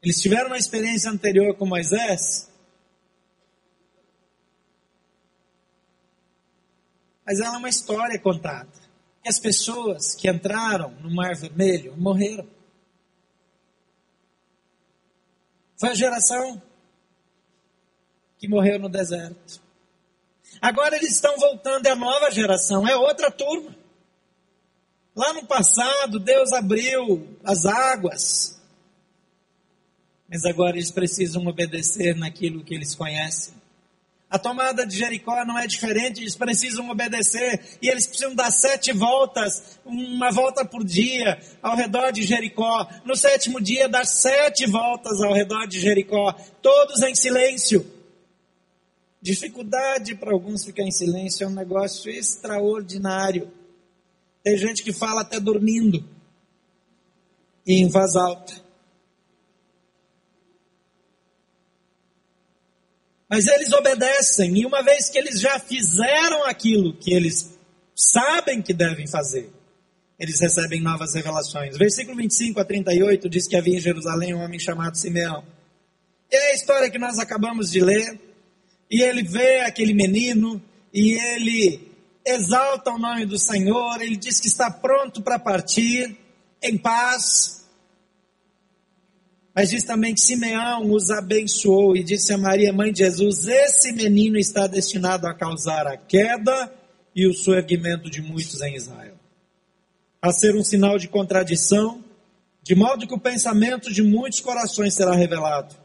Eles 0.02 0.22
tiveram 0.22 0.48
uma 0.48 0.58
experiência 0.58 1.10
anterior 1.10 1.56
com 1.56 1.66
Moisés, 1.66 2.48
mas 7.26 7.40
ela 7.40 7.56
é 7.56 7.58
uma 7.58 7.68
história 7.68 8.20
contada. 8.20 8.87
As 9.28 9.40
pessoas 9.40 10.16
que 10.16 10.30
entraram 10.30 10.92
no 11.02 11.14
Mar 11.14 11.36
Vermelho 11.36 11.94
morreram. 11.98 12.48
Foi 15.78 15.90
a 15.90 15.96
geração 15.96 16.62
que 18.40 18.48
morreu 18.48 18.80
no 18.80 18.88
deserto. 18.88 19.62
Agora 20.62 20.96
eles 20.96 21.12
estão 21.12 21.36
voltando, 21.38 21.86
é 21.88 21.92
a 21.92 21.96
nova 21.96 22.32
geração, 22.32 22.88
é 22.88 22.96
outra 22.96 23.30
turma. 23.30 23.76
Lá 25.14 25.34
no 25.34 25.46
passado, 25.46 26.20
Deus 26.20 26.54
abriu 26.54 27.38
as 27.44 27.66
águas, 27.66 28.62
mas 30.30 30.46
agora 30.46 30.78
eles 30.78 30.92
precisam 30.92 31.46
obedecer 31.48 32.16
naquilo 32.16 32.64
que 32.64 32.74
eles 32.74 32.96
conhecem. 32.96 33.57
A 34.30 34.38
tomada 34.38 34.86
de 34.86 34.98
Jericó 34.98 35.46
não 35.46 35.58
é 35.58 35.66
diferente, 35.66 36.20
eles 36.20 36.36
precisam 36.36 36.90
obedecer 36.90 37.78
e 37.82 37.88
eles 37.88 38.06
precisam 38.06 38.36
dar 38.36 38.52
sete 38.52 38.92
voltas, 38.92 39.80
uma 39.86 40.32
volta 40.32 40.66
por 40.66 40.84
dia 40.84 41.40
ao 41.62 41.78
redor 41.78 42.12
de 42.12 42.24
Jericó. 42.24 42.86
No 43.06 43.16
sétimo 43.16 43.62
dia, 43.62 43.88
dar 43.88 44.06
sete 44.06 44.66
voltas 44.66 45.22
ao 45.22 45.34
redor 45.34 45.66
de 45.66 45.80
Jericó, 45.80 46.34
todos 46.62 47.02
em 47.04 47.16
silêncio. 47.16 47.90
Dificuldade 49.22 50.14
para 50.16 50.34
alguns 50.34 50.66
ficar 50.66 50.84
em 50.84 50.92
silêncio 50.92 51.46
é 51.46 51.48
um 51.48 51.54
negócio 51.54 52.12
extraordinário. 52.12 53.50
Tem 54.44 54.58
gente 54.58 54.84
que 54.84 54.92
fala 54.92 55.22
até 55.22 55.40
dormindo 55.40 56.04
e 57.66 57.82
em 57.82 57.88
voz 57.88 58.16
alta. 58.18 58.67
Mas 63.30 63.46
eles 63.48 63.72
obedecem, 63.74 64.58
e 64.58 64.66
uma 64.66 64.82
vez 64.82 65.10
que 65.10 65.18
eles 65.18 65.40
já 65.40 65.60
fizeram 65.60 66.46
aquilo 66.46 66.94
que 66.94 67.14
eles 67.14 67.54
sabem 67.94 68.62
que 68.62 68.74
devem 68.74 69.06
fazer, 69.06 69.50
eles 70.20 70.40
recebem 70.40 70.82
novas 70.82 71.14
revelações. 71.14 71.78
Versículo 71.78 72.18
25 72.18 72.60
a 72.60 72.66
38 72.66 73.30
diz 73.30 73.48
que 73.48 73.56
havia 73.56 73.78
em 73.78 73.82
Jerusalém 73.82 74.34
um 74.34 74.42
homem 74.42 74.60
chamado 74.60 74.98
Simeão. 74.98 75.44
E 76.32 76.36
é 76.36 76.52
a 76.52 76.56
história 76.56 76.90
que 76.90 76.98
nós 76.98 77.20
acabamos 77.20 77.70
de 77.70 77.82
ler. 77.82 78.20
E 78.90 79.02
ele 79.02 79.22
vê 79.22 79.60
aquele 79.60 79.94
menino 79.94 80.62
e 80.94 81.14
ele 81.14 81.88
exalta 82.26 82.92
o 82.92 82.98
nome 82.98 83.26
do 83.26 83.38
Senhor, 83.38 84.02
ele 84.02 84.18
diz 84.18 84.40
que 84.40 84.48
está 84.48 84.70
pronto 84.70 85.22
para 85.22 85.40
partir 85.40 86.18
em 86.62 86.78
paz. 86.78 87.57
Mas 89.58 89.72
diz 89.72 89.84
também 89.84 90.14
que 90.14 90.22
Simeão 90.22 90.92
os 90.92 91.10
abençoou 91.10 91.98
e 91.98 92.04
disse 92.04 92.32
a 92.32 92.38
Maria, 92.38 92.72
mãe 92.72 92.92
de 92.92 93.00
Jesus: 93.00 93.48
Esse 93.48 93.92
menino 93.92 94.38
está 94.38 94.68
destinado 94.68 95.26
a 95.26 95.34
causar 95.34 95.88
a 95.88 95.98
queda 95.98 96.72
e 97.16 97.26
o 97.26 97.34
surgimento 97.34 98.08
de 98.08 98.22
muitos 98.22 98.62
em 98.62 98.76
Israel, 98.76 99.16
a 100.22 100.32
ser 100.32 100.56
um 100.56 100.64
sinal 100.64 101.00
de 101.00 101.08
contradição, 101.08 102.06
de 102.62 102.76
modo 102.76 103.08
que 103.08 103.16
o 103.16 103.20
pensamento 103.20 103.92
de 103.92 104.04
muitos 104.04 104.42
corações 104.42 104.94
será 104.94 105.16
revelado. 105.16 105.76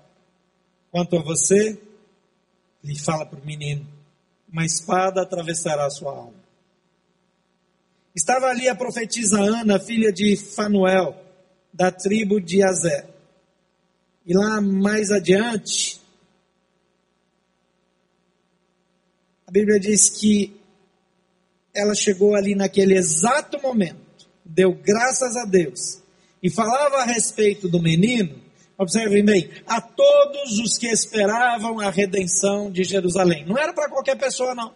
Quanto 0.91 1.17
a 1.17 1.23
você, 1.23 1.81
ele 2.85 2.99
fala 2.99 3.25
para 3.25 3.41
o 3.41 3.47
menino: 3.47 3.89
uma 4.53 4.67
espada 4.67 5.23
atravessará 5.23 5.87
a 5.87 5.91
sua 5.91 6.13
alma. 6.13 6.45
Estava 8.15 8.49
ali 8.49 8.69
a 8.69 8.75
profetisa 8.75 9.41
Ana, 9.41 9.81
filha 9.81 10.13
de 10.13 10.37
Fanuel, 10.37 11.17
da 11.73 11.91
tribo 11.91 12.39
de 12.39 12.63
Azé. 12.63 13.12
E 14.25 14.35
lá 14.35 14.61
mais 14.61 15.11
adiante, 15.11 16.01
a 19.47 19.51
Bíblia 19.51 19.81
diz 19.81 20.11
que 20.11 20.57
ela 21.75 21.95
chegou 21.95 22.35
ali 22.35 22.55
naquele 22.55 22.95
exato 22.97 23.61
momento, 23.61 24.29
deu 24.45 24.73
graças 24.75 25.37
a 25.37 25.45
Deus 25.45 26.01
e 26.43 26.51
falava 26.51 26.99
a 26.99 27.05
respeito 27.05 27.69
do 27.69 27.81
menino, 27.81 28.43
Observem 28.83 29.25
bem, 29.25 29.49
a 29.65 29.81
todos 29.81 30.59
os 30.59 30.77
que 30.77 30.89
esperavam 30.89 31.79
a 31.79 31.89
redenção 31.89 32.69
de 32.69 32.83
Jerusalém. 32.83 33.45
Não 33.47 33.57
era 33.57 33.73
para 33.73 33.89
qualquer 33.89 34.17
pessoa, 34.17 34.57
não. 34.57 34.75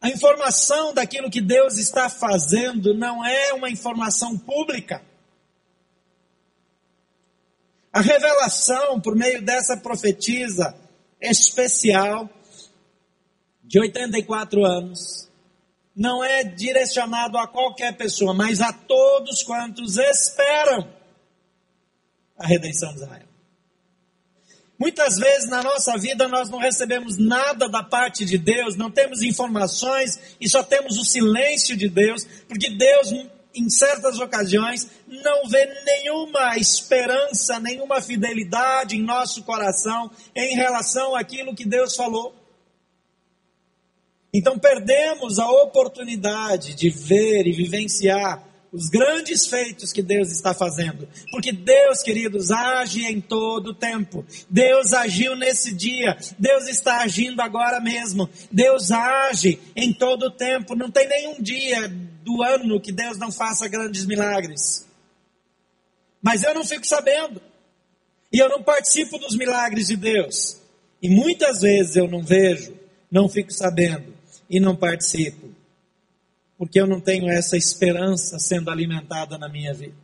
A 0.00 0.08
informação 0.08 0.94
daquilo 0.94 1.30
que 1.30 1.42
Deus 1.42 1.76
está 1.76 2.08
fazendo 2.08 2.94
não 2.94 3.22
é 3.22 3.52
uma 3.52 3.68
informação 3.68 4.38
pública. 4.38 5.02
A 7.96 8.02
revelação 8.02 9.00
por 9.00 9.16
meio 9.16 9.40
dessa 9.40 9.74
profetisa 9.74 10.76
especial 11.18 12.28
de 13.64 13.80
84 13.80 14.66
anos 14.66 15.30
não 15.96 16.22
é 16.22 16.44
direcionado 16.44 17.38
a 17.38 17.48
qualquer 17.48 17.96
pessoa, 17.96 18.34
mas 18.34 18.60
a 18.60 18.70
todos 18.70 19.42
quantos 19.42 19.96
esperam 19.96 20.86
a 22.38 22.46
redenção 22.46 22.90
de 22.90 22.96
Israel. 22.96 23.26
Muitas 24.78 25.16
vezes 25.16 25.48
na 25.48 25.62
nossa 25.62 25.96
vida 25.96 26.28
nós 26.28 26.50
não 26.50 26.58
recebemos 26.58 27.16
nada 27.16 27.66
da 27.66 27.82
parte 27.82 28.26
de 28.26 28.36
Deus, 28.36 28.76
não 28.76 28.90
temos 28.90 29.22
informações 29.22 30.36
e 30.38 30.46
só 30.46 30.62
temos 30.62 30.98
o 30.98 31.04
silêncio 31.04 31.74
de 31.74 31.88
Deus, 31.88 32.26
porque 32.46 32.68
Deus, 32.68 33.10
em 33.56 33.68
certas 33.70 34.20
ocasiões, 34.20 34.86
não 35.08 35.48
vê 35.48 35.66
nenhuma 35.84 36.56
esperança, 36.56 37.58
nenhuma 37.58 38.00
fidelidade 38.00 38.96
em 38.96 39.02
nosso 39.02 39.42
coração 39.42 40.10
em 40.34 40.54
relação 40.54 41.16
àquilo 41.16 41.54
que 41.54 41.64
Deus 41.64 41.96
falou. 41.96 42.34
Então 44.32 44.58
perdemos 44.58 45.38
a 45.38 45.50
oportunidade 45.50 46.74
de 46.74 46.90
ver 46.90 47.46
e 47.46 47.52
vivenciar 47.52 48.44
os 48.70 48.90
grandes 48.90 49.46
feitos 49.46 49.92
que 49.92 50.02
Deus 50.02 50.30
está 50.30 50.52
fazendo. 50.52 51.08
Porque 51.30 51.50
Deus, 51.50 52.02
queridos, 52.02 52.50
age 52.50 53.06
em 53.06 53.20
todo 53.20 53.68
o 53.68 53.74
tempo. 53.74 54.26
Deus 54.50 54.92
agiu 54.92 55.34
nesse 55.34 55.72
dia. 55.72 56.18
Deus 56.38 56.68
está 56.68 56.98
agindo 56.98 57.40
agora 57.40 57.80
mesmo. 57.80 58.28
Deus 58.52 58.90
age 58.90 59.58
em 59.74 59.94
todo 59.94 60.26
o 60.26 60.30
tempo. 60.30 60.74
Não 60.74 60.90
tem 60.90 61.08
nenhum 61.08 61.40
dia 61.40 61.90
do 62.26 62.42
ano 62.42 62.80
que 62.80 62.92
Deus 62.92 63.16
não 63.16 63.32
faça 63.32 63.68
grandes 63.68 64.04
milagres. 64.04 64.86
Mas 66.20 66.42
eu 66.42 66.52
não 66.52 66.64
fico 66.64 66.86
sabendo. 66.86 67.40
E 68.32 68.38
eu 68.38 68.48
não 68.48 68.62
participo 68.62 69.16
dos 69.16 69.36
milagres 69.36 69.86
de 69.86 69.96
Deus. 69.96 70.60
E 71.00 71.08
muitas 71.08 71.60
vezes 71.60 71.96
eu 71.96 72.08
não 72.08 72.22
vejo, 72.22 72.76
não 73.10 73.28
fico 73.28 73.52
sabendo 73.52 74.12
e 74.50 74.58
não 74.58 74.76
participo 74.76 75.56
porque 76.58 76.80
eu 76.80 76.86
não 76.86 77.00
tenho 77.00 77.28
essa 77.30 77.56
esperança 77.56 78.38
sendo 78.38 78.70
alimentada 78.70 79.36
na 79.36 79.48
minha 79.48 79.74
vida. 79.74 79.94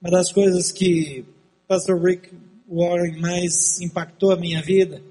Uma 0.00 0.10
das 0.10 0.32
coisas 0.32 0.72
que 0.72 1.24
Pastor 1.68 2.02
Rick 2.02 2.30
Warren 2.68 3.20
mais 3.20 3.80
impactou 3.80 4.32
a 4.32 4.36
minha 4.36 4.62
vida 4.62 5.02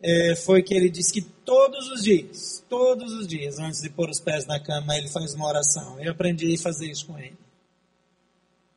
é, 0.00 0.36
foi 0.36 0.62
que 0.62 0.74
ele 0.74 0.88
disse 0.88 1.12
que 1.12 1.22
todos 1.22 1.90
os 1.90 2.02
dias, 2.02 2.64
todos 2.68 3.12
os 3.12 3.26
dias, 3.26 3.58
antes 3.58 3.80
de 3.80 3.90
pôr 3.90 4.08
os 4.08 4.20
pés 4.20 4.46
na 4.46 4.60
cama, 4.60 4.96
ele 4.96 5.08
faz 5.08 5.34
uma 5.34 5.46
oração. 5.46 6.00
Eu 6.00 6.12
aprendi 6.12 6.54
a 6.54 6.58
fazer 6.58 6.90
isso 6.90 7.06
com 7.06 7.18
ele. 7.18 7.36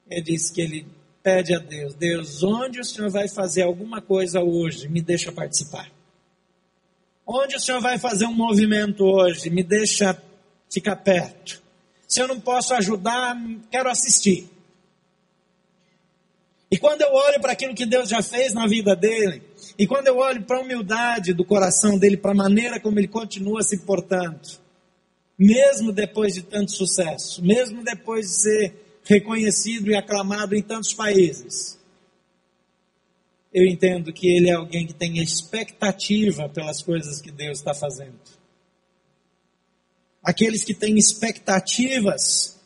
Ele 0.09 0.21
disse 0.21 0.51
que 0.51 0.61
ele 0.61 0.85
pede 1.21 1.53
a 1.53 1.59
Deus: 1.59 1.93
Deus, 1.93 2.43
onde 2.43 2.79
o 2.79 2.85
Senhor 2.85 3.09
vai 3.09 3.27
fazer 3.27 3.63
alguma 3.63 4.01
coisa 4.01 4.41
hoje, 4.41 4.87
me 4.87 5.01
deixa 5.01 5.31
participar. 5.31 5.89
Onde 7.33 7.55
o 7.55 7.59
senhor 7.59 7.79
vai 7.79 7.97
fazer 7.97 8.25
um 8.25 8.33
movimento 8.33 9.05
hoje? 9.05 9.49
Me 9.49 9.63
deixa 9.63 10.21
ficar 10.69 10.97
perto. 10.97 11.61
Se 12.05 12.21
eu 12.21 12.27
não 12.27 12.39
posso 12.39 12.73
ajudar, 12.73 13.37
quero 13.71 13.89
assistir. 13.89 14.49
E 16.69 16.77
quando 16.77 17.01
eu 17.01 17.13
olho 17.13 17.39
para 17.39 17.53
aquilo 17.53 17.75
que 17.75 17.85
Deus 17.85 18.09
já 18.09 18.21
fez 18.21 18.53
na 18.53 18.67
vida 18.67 18.95
dele, 18.95 19.41
e 19.77 19.87
quando 19.87 20.07
eu 20.07 20.17
olho 20.17 20.43
para 20.43 20.57
a 20.57 20.61
humildade 20.61 21.33
do 21.33 21.45
coração 21.45 21.97
dele, 21.97 22.17
para 22.17 22.31
a 22.31 22.35
maneira 22.35 22.79
como 22.79 22.99
ele 22.99 23.07
continua 23.07 23.61
se 23.63 23.79
portando, 23.79 24.39
mesmo 25.37 25.91
depois 25.91 26.33
de 26.33 26.43
tanto 26.43 26.71
sucesso, 26.71 27.43
mesmo 27.43 27.83
depois 27.83 28.27
de 28.27 28.33
ser 28.33 28.75
reconhecido 29.03 29.89
e 29.89 29.95
aclamado 29.95 30.55
em 30.55 30.61
tantos 30.61 30.93
países, 30.93 31.79
eu 33.53 33.65
entendo 33.65 34.13
que 34.13 34.27
ele 34.27 34.49
é 34.49 34.53
alguém 34.53 34.87
que 34.87 34.93
tem 34.93 35.17
expectativa 35.17 36.47
pelas 36.47 36.81
coisas 36.81 37.19
que 37.21 37.31
Deus 37.31 37.57
está 37.57 37.73
fazendo. 37.73 38.19
Aqueles 40.23 40.63
que 40.63 40.73
têm 40.73 40.97
expectativas 40.97 42.60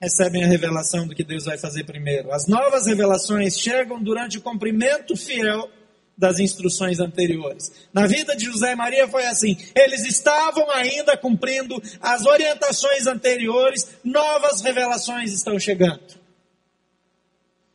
recebem 0.00 0.44
a 0.44 0.46
revelação 0.46 1.06
do 1.06 1.14
que 1.14 1.24
Deus 1.24 1.44
vai 1.44 1.58
fazer 1.58 1.84
primeiro. 1.84 2.32
As 2.32 2.46
novas 2.46 2.86
revelações 2.86 3.58
chegam 3.58 4.02
durante 4.02 4.38
o 4.38 4.42
cumprimento 4.42 5.16
fiel 5.16 5.68
das 6.16 6.40
instruções 6.40 6.98
anteriores. 6.98 7.70
Na 7.92 8.06
vida 8.06 8.34
de 8.34 8.46
José 8.46 8.72
e 8.72 8.76
Maria 8.76 9.06
foi 9.06 9.24
assim: 9.26 9.56
eles 9.74 10.04
estavam 10.04 10.68
ainda 10.70 11.16
cumprindo 11.16 11.80
as 12.00 12.26
orientações 12.26 13.06
anteriores, 13.06 13.88
novas 14.02 14.60
revelações 14.60 15.32
estão 15.32 15.58
chegando. 15.58 16.18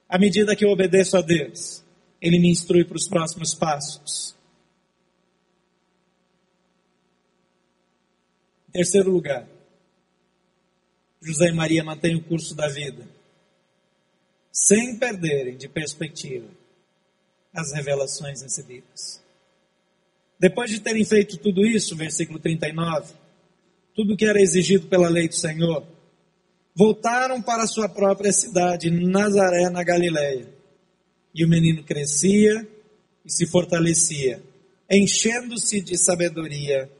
À 0.09 0.19
medida 0.19 0.55
que 0.55 0.65
eu 0.65 0.69
obedeço 0.69 1.17
a 1.17 1.21
Deus, 1.21 1.83
Ele 2.21 2.37
me 2.37 2.49
instrui 2.49 2.83
para 2.83 2.97
os 2.97 3.07
próximos 3.07 3.55
passos. 3.55 4.35
Em 8.69 8.73
terceiro 8.73 9.09
lugar, 9.09 9.47
José 11.23 11.49
e 11.49 11.53
Maria 11.53 11.83
mantêm 11.83 12.15
o 12.15 12.23
curso 12.23 12.53
da 12.53 12.67
vida, 12.67 13.07
sem 14.51 14.97
perderem 14.97 15.55
de 15.55 15.67
perspectiva 15.67 16.47
as 17.53 17.71
revelações 17.71 18.41
recebidas. 18.41 19.21
Depois 20.39 20.69
de 20.69 20.79
terem 20.81 21.05
feito 21.05 21.37
tudo 21.37 21.65
isso, 21.65 21.95
versículo 21.95 22.39
39, 22.39 23.13
tudo 23.95 24.17
que 24.17 24.25
era 24.25 24.41
exigido 24.41 24.87
pela 24.87 25.07
lei 25.07 25.27
do 25.27 25.35
Senhor, 25.35 25.85
voltaram 26.75 27.41
para 27.41 27.67
sua 27.67 27.87
própria 27.87 28.33
cidade, 28.33 28.89
Nazaré, 28.89 29.69
na 29.69 29.83
Galiléia. 29.83 30.49
E 31.33 31.45
o 31.45 31.49
menino 31.49 31.83
crescia 31.83 32.67
e 33.23 33.31
se 33.31 33.45
fortalecia, 33.45 34.41
enchendo-se 34.89 35.79
de 35.79 35.97
sabedoria, 35.97 36.91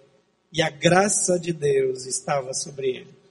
e 0.52 0.62
a 0.62 0.70
graça 0.70 1.40
de 1.40 1.52
Deus 1.52 2.06
estava 2.06 2.54
sobre 2.54 2.90
ele. 2.90 3.23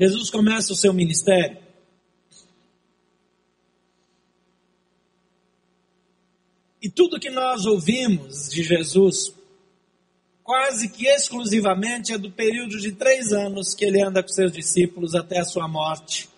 Jesus 0.00 0.30
começa 0.30 0.72
o 0.72 0.76
seu 0.76 0.94
ministério 0.94 1.58
E 6.82 6.88
tudo 6.88 7.20
que 7.20 7.28
nós 7.28 7.66
ouvimos 7.66 8.48
de 8.48 8.62
Jesus 8.62 9.34
quase 10.42 10.88
que 10.88 11.06
exclusivamente 11.06 12.12
é 12.12 12.18
do 12.18 12.30
período 12.30 12.80
de 12.80 12.92
três 12.92 13.32
anos 13.32 13.74
que 13.74 13.84
ele 13.84 14.02
anda 14.02 14.22
com 14.22 14.30
seus 14.30 14.50
discípulos 14.50 15.14
até 15.14 15.38
a 15.40 15.44
sua 15.44 15.68
morte 15.68 16.28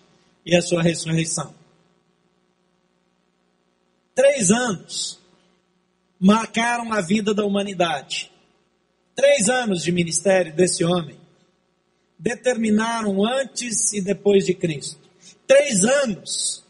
e 0.45 0.55
a 0.55 0.61
sua 0.61 0.83
ressurreição. 0.83 1.55
Três 4.13 4.51
anos 4.51 5.19
marcaram 6.19 6.91
a 6.91 7.01
vida 7.01 7.33
da 7.33 7.45
humanidade. 7.45 8.29
Três 9.15 9.47
anos 9.47 9.81
de 9.81 9.91
ministério 9.91 10.53
desse 10.53 10.83
homem 10.83 11.22
determinaram 12.17 13.25
antes 13.25 13.93
e 13.93 14.01
depois 14.01 14.45
de 14.45 14.53
Cristo. 14.53 14.97
Três 15.47 15.83
anos 15.83 16.63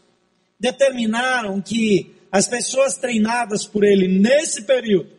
determinaram 0.58 1.60
que 1.60 2.14
as 2.30 2.48
pessoas 2.48 2.96
treinadas 2.96 3.66
por 3.66 3.84
ele 3.84 4.08
nesse 4.08 4.62
período 4.62 5.10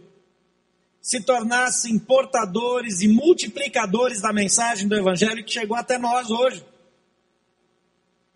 se 1.01 1.21
tornassem 1.21 1.99
portadores 1.99 3.01
e 3.01 3.07
multiplicadores 3.07 4.21
da 4.21 4.33
mensagem 4.33 4.87
do 4.87 4.95
Evangelho 4.95 5.43
que 5.43 5.53
chegou 5.53 5.77
até 5.77 5.99
nós 5.99 6.31
hoje. 6.31 6.65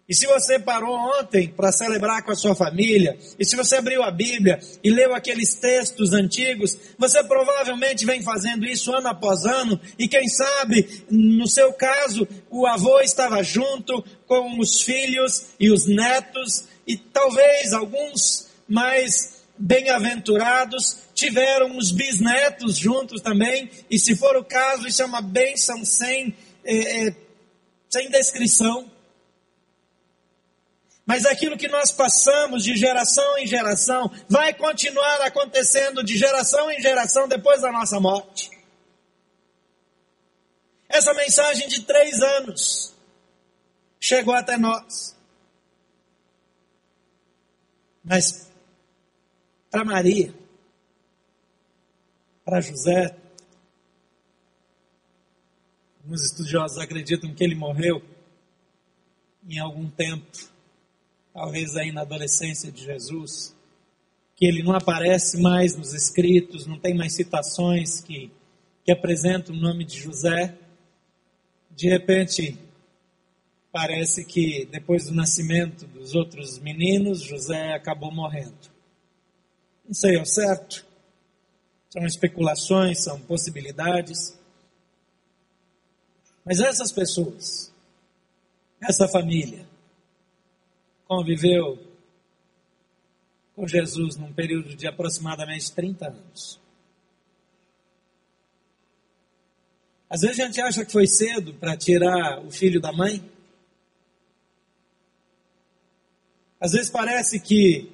E 0.10 0.16
se 0.16 0.26
você 0.26 0.58
parou 0.58 0.92
ontem 0.92 1.50
para 1.50 1.72
celebrar 1.72 2.24
com 2.24 2.32
a 2.32 2.36
sua 2.36 2.56
família, 2.56 3.16
e 3.38 3.46
se 3.46 3.56
você 3.56 3.76
abriu 3.76 4.02
a 4.02 4.10
Bíblia 4.10 4.60
e 4.84 4.90
leu 4.90 5.14
aqueles 5.14 5.54
textos 5.54 6.14
antigos, 6.14 6.76
você 6.98 7.24
provavelmente 7.24 8.08
vem 8.08 8.24
fazendo 8.24 8.66
isso 8.66 8.92
ano 8.92 9.08
após 9.08 9.46
ano, 9.46 9.80
e 10.00 10.08
quem 10.08 10.28
sabe, 10.28 11.04
no 11.12 11.48
seu 11.48 11.72
caso, 11.74 12.28
o 12.50 12.66
avô 12.66 13.00
estava 13.02 13.44
junto 13.44 14.04
com 14.26 14.60
os 14.60 14.82
filhos 14.82 15.50
e 15.60 15.70
os 15.70 15.86
netos, 15.86 16.66
e 16.88 16.98
talvez 16.98 17.72
alguns 17.72 18.48
mais 18.68 19.44
bem-aventurados 19.60 20.98
tiveram 21.14 21.78
os 21.78 21.92
bisnetos 21.92 22.78
juntos 22.78 23.22
também, 23.22 23.70
e 23.88 24.00
se 24.00 24.16
for 24.16 24.36
o 24.38 24.44
caso, 24.44 24.88
isso 24.88 25.04
é 25.04 25.06
uma 25.06 25.22
bênção 25.22 25.86
sem, 25.86 26.36
é, 26.66 27.14
sem 27.88 28.10
descrição. 28.10 28.90
Mas 31.10 31.26
aquilo 31.26 31.58
que 31.58 31.68
nós 31.68 31.92
passamos 31.92 32.64
de 32.64 32.78
geração 32.78 33.36
em 33.40 33.48
geração 33.48 34.12
vai 34.30 34.54
continuar 34.54 35.24
acontecendo 35.24 36.04
de 36.04 36.16
geração 36.16 36.70
em 36.70 36.80
geração 36.80 37.28
depois 37.28 37.64
da 37.64 37.72
nossa 37.72 38.00
morte. 38.00 38.52
Essa 40.88 41.12
mensagem 41.16 41.68
de 41.68 41.82
três 41.82 42.22
anos 42.22 42.94
chegou 44.00 44.36
até 44.36 44.56
nós. 44.56 45.18
Mas 48.04 48.48
para 49.72 49.84
Maria, 49.84 50.32
para 52.46 52.62
José, 52.62 53.18
alguns 56.04 56.22
estudiosos 56.24 56.78
acreditam 56.78 57.34
que 57.34 57.44
ele 57.44 57.56
morreu 57.56 58.00
em 59.48 59.58
algum 59.58 59.90
tempo, 59.90 60.59
talvez 61.34 61.76
aí 61.76 61.92
na 61.92 62.02
adolescência 62.02 62.72
de 62.72 62.84
Jesus, 62.84 63.56
que 64.36 64.46
ele 64.46 64.64
não 64.64 64.74
aparece 64.74 65.40
mais 65.42 65.76
nos 65.76 65.94
escritos, 65.94 66.66
não 66.66 66.80
tem 66.80 66.96
mais 66.96 67.14
citações 67.14 68.02
que, 68.02 68.32
que 68.86 68.92
apresentam 68.92 69.54
o 69.54 69.60
nome 69.60 69.84
de 69.84 69.98
José. 69.98 70.56
De 71.72 71.90
repente, 71.90 72.58
parece 73.72 74.26
que 74.26 74.66
depois 74.72 75.06
do 75.06 75.14
nascimento 75.14 75.86
dos 75.88 76.16
outros 76.16 76.58
meninos, 76.60 77.22
José 77.22 77.74
acabou 77.74 78.12
morrendo. 78.12 78.58
Não 79.86 79.94
sei 79.94 80.18
ao 80.18 80.26
certo. 80.26 80.86
São 81.90 82.06
especulações, 82.06 83.04
são 83.04 83.20
possibilidades. 83.22 84.38
Mas 86.46 86.60
essas 86.60 86.92
pessoas, 86.92 87.74
essa 88.82 89.08
família, 89.08 89.69
conviveu 91.10 91.80
com 93.56 93.68
Jesus 93.68 94.16
num 94.16 94.32
período 94.32 94.76
de 94.76 94.86
aproximadamente 94.86 95.72
30 95.72 96.08
anos. 96.08 96.60
Às 100.08 100.22
vezes 100.22 100.40
a 100.40 100.46
gente 100.46 100.62
acha 100.62 100.86
que 100.86 100.92
foi 100.92 101.08
cedo 101.08 101.56
para 101.56 101.76
tirar 101.76 102.46
o 102.46 102.52
filho 102.52 102.80
da 102.80 102.92
mãe. 102.92 103.28
Às 106.60 106.74
vezes 106.74 106.92
parece 106.92 107.40
que 107.40 107.92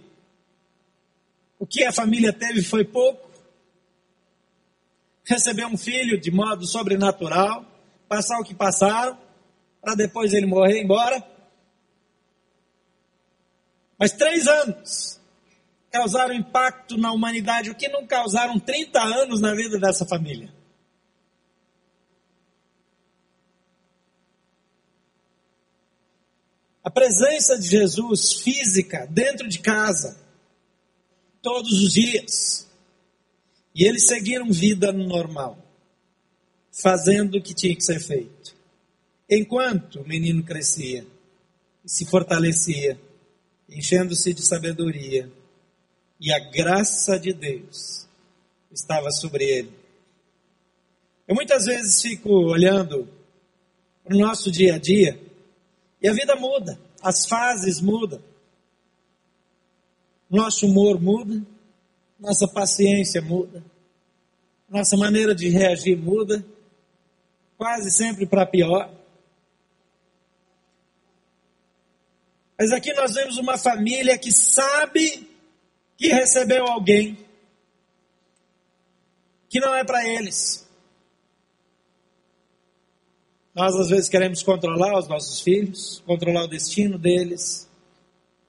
o 1.57 1.65
que 1.65 1.85
a 1.85 1.93
família 1.93 2.33
teve 2.33 2.61
foi 2.61 2.83
pouco. 2.83 3.31
Receber 5.23 5.65
um 5.65 5.77
filho 5.77 6.19
de 6.19 6.31
modo 6.31 6.67
sobrenatural, 6.67 7.65
passar 8.09 8.41
o 8.41 8.43
que 8.43 8.53
passaram, 8.53 9.17
para 9.81 9.95
depois 9.95 10.33
ele 10.33 10.45
morrer 10.45 10.73
e 10.73 10.81
ir 10.81 10.83
embora. 10.83 11.34
Mas 13.97 14.11
três 14.11 14.47
anos 14.47 15.19
causaram 15.89 16.33
impacto 16.33 16.97
na 16.97 17.11
humanidade, 17.11 17.69
o 17.69 17.75
que 17.75 17.87
não 17.87 18.05
causaram 18.05 18.59
30 18.59 19.01
anos 19.01 19.39
na 19.39 19.53
vida 19.55 19.79
dessa 19.79 20.05
família. 20.05 20.53
A 26.83 26.89
presença 26.91 27.57
de 27.57 27.67
Jesus 27.67 28.33
física 28.41 29.07
dentro 29.09 29.47
de 29.47 29.59
casa 29.59 30.19
todos 31.41 31.71
os 31.81 31.93
dias. 31.93 32.67
E 33.73 33.85
eles 33.85 34.05
seguiram 34.07 34.51
vida 34.51 34.91
normal, 34.91 35.57
fazendo 36.71 37.37
o 37.37 37.41
que 37.41 37.53
tinha 37.53 37.75
que 37.75 37.83
ser 37.83 37.99
feito. 37.99 38.55
Enquanto 39.29 40.01
o 40.01 40.07
menino 40.07 40.43
crescia 40.43 41.05
e 41.83 41.89
se 41.89 42.05
fortalecia, 42.05 42.99
enchendo-se 43.69 44.33
de 44.33 44.45
sabedoria, 44.45 45.31
e 46.19 46.31
a 46.31 46.39
graça 46.39 47.19
de 47.19 47.33
Deus 47.33 48.07
estava 48.71 49.11
sobre 49.11 49.43
ele. 49.43 49.71
Eu 51.27 51.35
muitas 51.35 51.65
vezes 51.65 52.01
fico 52.01 52.29
olhando 52.29 53.07
para 54.03 54.15
o 54.15 54.19
nosso 54.19 54.51
dia 54.51 54.75
a 54.75 54.77
dia 54.77 55.19
e 56.01 56.07
a 56.07 56.13
vida 56.13 56.35
muda, 56.35 56.79
as 57.01 57.25
fases 57.27 57.81
mudam. 57.81 58.21
Nosso 60.29 60.67
humor 60.67 61.01
muda, 61.01 61.41
nossa 62.19 62.47
paciência 62.47 63.21
muda, 63.21 63.63
nossa 64.69 64.95
maneira 64.95 65.33
de 65.33 65.49
reagir 65.49 65.97
muda, 65.97 66.45
quase 67.57 67.89
sempre 67.91 68.25
para 68.25 68.45
pior. 68.45 68.91
Mas 72.57 72.71
aqui 72.71 72.93
nós 72.93 73.13
vemos 73.13 73.37
uma 73.37 73.57
família 73.57 74.17
que 74.17 74.31
sabe 74.31 75.29
que 75.97 76.07
recebeu 76.07 76.65
alguém 76.65 77.17
que 79.49 79.59
não 79.59 79.73
é 79.73 79.83
para 79.83 80.07
eles. 80.07 80.65
Nós 83.53 83.73
às 83.75 83.89
vezes 83.89 84.09
queremos 84.09 84.43
controlar 84.43 84.99
os 84.99 85.07
nossos 85.07 85.39
filhos, 85.39 86.03
controlar 86.05 86.43
o 86.43 86.47
destino 86.47 86.97
deles, 86.97 87.69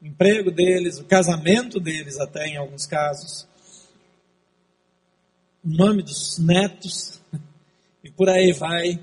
o 0.03 0.07
emprego 0.07 0.51
deles, 0.51 0.99
o 0.99 1.05
casamento 1.05 1.79
deles, 1.79 2.19
até 2.19 2.47
em 2.49 2.57
alguns 2.57 2.87
casos, 2.87 3.47
o 5.65 5.69
nome 5.69 6.03
dos 6.03 6.39
netos, 6.39 7.21
e 8.03 8.11
por 8.11 8.29
aí 8.29 8.53
vai 8.53 9.01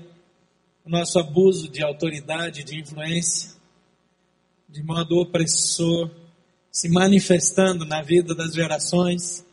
o 0.84 0.90
nosso 0.90 1.18
abuso 1.18 1.70
de 1.70 1.82
autoridade, 1.82 2.64
de 2.64 2.78
influência, 2.78 3.53
de 4.74 4.82
modo 4.82 5.20
opressor, 5.20 6.10
se 6.68 6.88
manifestando 6.88 7.84
na 7.84 8.02
vida 8.02 8.34
das 8.34 8.52
gerações. 8.52 9.46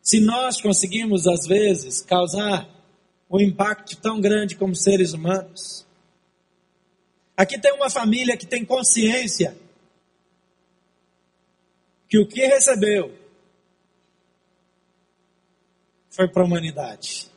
Se 0.00 0.20
nós 0.20 0.60
conseguimos, 0.60 1.26
às 1.26 1.44
vezes, 1.44 2.02
causar 2.02 2.68
um 3.28 3.40
impacto 3.40 3.96
tão 3.96 4.20
grande 4.20 4.54
como 4.54 4.76
seres 4.76 5.12
humanos, 5.12 5.84
aqui 7.36 7.58
tem 7.58 7.72
uma 7.72 7.90
família 7.90 8.36
que 8.36 8.46
tem 8.46 8.64
consciência 8.64 9.58
que 12.08 12.16
o 12.16 12.28
que 12.28 12.46
recebeu 12.46 13.12
foi 16.10 16.28
para 16.28 16.42
a 16.42 16.46
humanidade, 16.46 17.28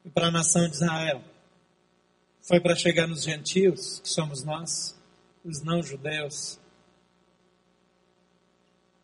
foi 0.00 0.10
para 0.10 0.28
a 0.28 0.30
nação 0.30 0.66
de 0.66 0.76
Israel, 0.76 1.22
foi 2.40 2.60
para 2.60 2.74
chegar 2.74 3.06
nos 3.06 3.24
gentios, 3.24 4.00
que 4.00 4.08
somos 4.08 4.42
nós, 4.42 4.94
os 5.44 5.62
não-judeus. 5.62 6.58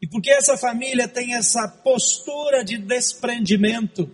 E 0.01 0.07
porque 0.07 0.30
essa 0.30 0.57
família 0.57 1.07
tem 1.07 1.34
essa 1.34 1.68
postura 1.68 2.64
de 2.64 2.78
desprendimento, 2.78 4.11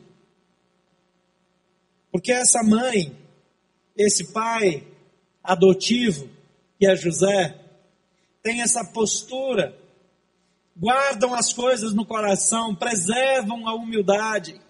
porque 2.11 2.33
essa 2.33 2.63
mãe, 2.63 3.17
esse 3.97 4.33
pai 4.33 4.87
adotivo, 5.45 6.29
que 6.79 6.87
é 6.87 6.97
José, 6.97 7.57
tem 8.43 8.63
essa 8.63 8.85
postura 8.85 9.77
guardam 10.77 11.33
as 11.33 11.53
coisas 11.53 11.95
no 11.95 12.05
coração, 12.05 12.75
preservam 12.75 13.67
a 13.67 13.75
humildade. 13.75 14.61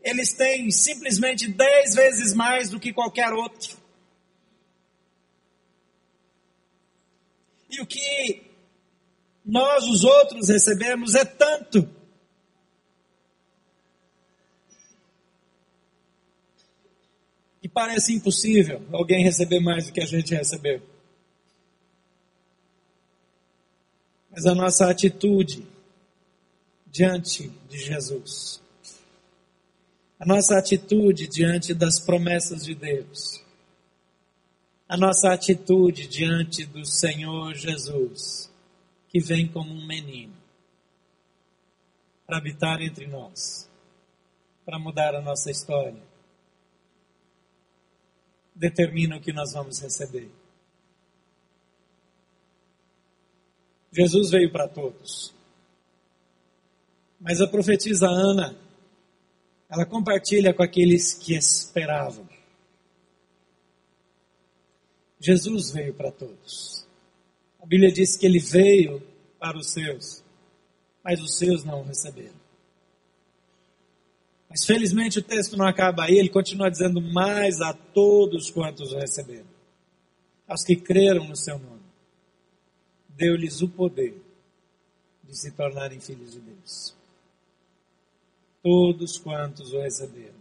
Eles 0.00 0.32
têm 0.32 0.70
simplesmente 0.70 1.48
dez 1.48 1.94
vezes 1.94 2.34
mais 2.34 2.70
do 2.70 2.78
que 2.78 2.92
qualquer 2.92 3.32
outro. 3.32 3.77
E 7.70 7.80
o 7.80 7.86
que 7.86 8.42
nós, 9.44 9.84
os 9.84 10.04
outros, 10.04 10.48
recebemos 10.48 11.14
é 11.14 11.24
tanto. 11.24 11.88
Que 17.60 17.68
parece 17.68 18.14
impossível 18.14 18.86
alguém 18.92 19.22
receber 19.22 19.60
mais 19.60 19.86
do 19.86 19.92
que 19.92 20.00
a 20.00 20.06
gente 20.06 20.34
recebeu. 20.34 20.82
mas 24.38 24.46
a 24.46 24.54
nossa 24.54 24.88
atitude 24.88 25.66
diante 26.86 27.50
de 27.68 27.76
Jesus. 27.76 28.60
A 30.16 30.24
nossa 30.24 30.56
atitude 30.56 31.26
diante 31.26 31.74
das 31.74 31.98
promessas 31.98 32.64
de 32.64 32.72
Deus. 32.72 33.42
A 34.88 34.96
nossa 34.96 35.32
atitude 35.32 36.08
diante 36.08 36.64
do 36.64 36.84
Senhor 36.86 37.54
Jesus, 37.54 38.50
que 39.10 39.20
vem 39.20 39.46
como 39.46 39.70
um 39.70 39.86
menino 39.86 40.34
para 42.26 42.38
habitar 42.38 42.80
entre 42.80 43.06
nós, 43.06 43.70
para 44.64 44.78
mudar 44.78 45.14
a 45.14 45.20
nossa 45.20 45.50
história, 45.50 46.02
determina 48.54 49.16
o 49.16 49.20
que 49.20 49.32
nós 49.32 49.52
vamos 49.52 49.78
receber. 49.80 50.30
Jesus 53.92 54.30
veio 54.30 54.50
para 54.50 54.68
todos. 54.68 55.34
Mas 57.20 57.40
a 57.40 57.46
profetisa 57.46 58.06
Ana, 58.06 58.56
ela 59.68 59.84
compartilha 59.84 60.54
com 60.54 60.62
aqueles 60.62 61.14
que 61.14 61.34
esperavam. 61.34 62.28
Jesus 65.20 65.72
veio 65.72 65.94
para 65.94 66.12
todos. 66.12 66.86
A 67.60 67.66
Bíblia 67.66 67.90
diz 67.90 68.16
que 68.16 68.26
ele 68.26 68.38
veio 68.38 69.02
para 69.38 69.58
os 69.58 69.70
seus, 69.70 70.22
mas 71.02 71.20
os 71.20 71.36
seus 71.36 71.64
não 71.64 71.80
o 71.80 71.84
receberam. 71.84 72.38
Mas 74.48 74.64
felizmente 74.64 75.18
o 75.18 75.22
texto 75.22 75.56
não 75.56 75.66
acaba 75.66 76.04
aí, 76.04 76.18
ele 76.18 76.28
continua 76.28 76.70
dizendo: 76.70 77.00
mais 77.00 77.60
a 77.60 77.72
todos 77.72 78.50
quantos 78.50 78.92
o 78.92 78.98
receberam, 78.98 79.46
aos 80.46 80.64
que 80.64 80.76
creram 80.76 81.26
no 81.26 81.36
seu 81.36 81.58
nome, 81.58 81.82
deu-lhes 83.10 83.60
o 83.60 83.68
poder 83.68 84.14
de 85.24 85.38
se 85.38 85.50
tornarem 85.50 86.00
filhos 86.00 86.32
de 86.32 86.40
Deus. 86.40 86.94
Todos 88.62 89.18
quantos 89.18 89.72
o 89.72 89.80
receberam. 89.80 90.37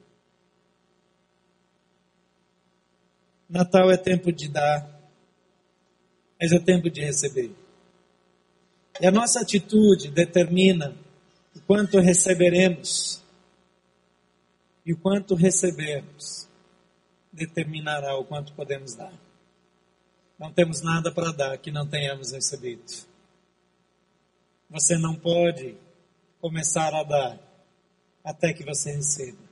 Natal 3.49 3.89
é 3.89 3.97
tempo 3.97 4.31
de 4.31 4.49
dar, 4.49 4.89
mas 6.39 6.51
é 6.51 6.59
tempo 6.59 6.89
de 6.89 7.01
receber. 7.01 7.51
E 8.99 9.05
a 9.05 9.11
nossa 9.11 9.41
atitude 9.41 10.09
determina 10.09 10.95
o 11.55 11.61
quanto 11.61 11.99
receberemos. 11.99 13.23
E 14.85 14.93
o 14.93 14.97
quanto 14.97 15.35
recebemos 15.35 16.47
determinará 17.31 18.17
o 18.17 18.25
quanto 18.25 18.53
podemos 18.53 18.95
dar. 18.95 19.13
Não 20.39 20.51
temos 20.51 20.81
nada 20.81 21.11
para 21.11 21.31
dar 21.31 21.57
que 21.57 21.71
não 21.71 21.87
tenhamos 21.87 22.31
recebido. 22.31 22.83
Você 24.69 24.97
não 24.97 25.15
pode 25.15 25.75
começar 26.39 26.93
a 26.93 27.03
dar 27.03 27.39
até 28.23 28.53
que 28.53 28.63
você 28.63 28.91
receba. 28.91 29.46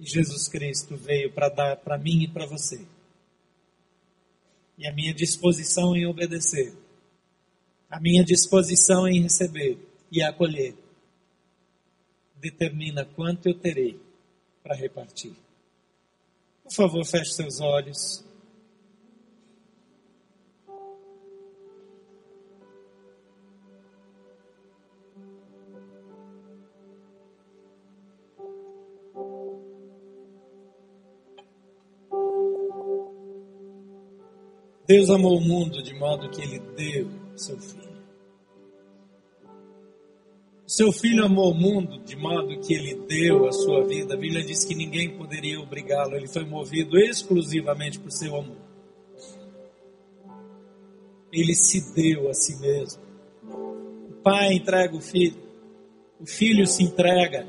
E 0.00 0.06
Jesus 0.06 0.48
Cristo 0.48 0.96
veio 0.96 1.30
para 1.30 1.50
dar 1.50 1.76
para 1.76 1.98
mim 1.98 2.22
e 2.22 2.28
para 2.28 2.46
você. 2.46 2.86
E 4.78 4.88
a 4.88 4.94
minha 4.94 5.12
disposição 5.12 5.94
em 5.94 6.06
obedecer, 6.06 6.72
a 7.90 8.00
minha 8.00 8.24
disposição 8.24 9.06
em 9.06 9.20
receber 9.20 9.78
e 10.10 10.22
acolher, 10.22 10.74
determina 12.36 13.04
quanto 13.04 13.46
eu 13.46 13.54
terei 13.54 14.00
para 14.62 14.74
repartir. 14.74 15.34
Por 16.64 16.72
favor, 16.72 17.04
feche 17.04 17.32
seus 17.32 17.60
olhos. 17.60 18.24
Deus 34.90 35.08
amou 35.08 35.38
o 35.38 35.40
mundo 35.40 35.80
de 35.84 35.94
modo 35.94 36.28
que 36.30 36.42
ele 36.42 36.58
deu 36.76 37.08
seu 37.36 37.56
filho. 37.60 38.02
Seu 40.66 40.90
filho 40.90 41.24
amou 41.24 41.52
o 41.52 41.54
mundo 41.54 42.02
de 42.02 42.16
modo 42.16 42.58
que 42.58 42.74
ele 42.74 42.96
deu 43.06 43.46
a 43.46 43.52
sua 43.52 43.86
vida. 43.86 44.14
A 44.14 44.16
Bíblia 44.16 44.44
diz 44.44 44.64
que 44.64 44.74
ninguém 44.74 45.16
poderia 45.16 45.60
obrigá-lo, 45.60 46.16
ele 46.16 46.26
foi 46.26 46.44
movido 46.44 46.98
exclusivamente 46.98 48.00
por 48.00 48.10
seu 48.10 48.34
amor. 48.34 48.56
Ele 51.32 51.54
se 51.54 51.94
deu 51.94 52.28
a 52.28 52.34
si 52.34 52.60
mesmo. 52.60 53.00
O 53.44 54.14
pai 54.24 54.54
entrega 54.54 54.96
o 54.96 55.00
filho, 55.00 55.40
o 56.18 56.26
filho 56.26 56.66
se 56.66 56.82
entrega. 56.82 57.46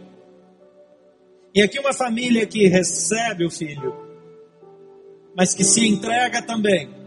E 1.56 1.62
aqui 1.64 1.80
uma 1.80 1.92
família 1.92 2.46
que 2.46 2.68
recebe 2.68 3.44
o 3.44 3.50
filho, 3.50 3.96
mas 5.36 5.56
que 5.56 5.64
se 5.64 5.88
entrega 5.88 6.40
também 6.44 7.01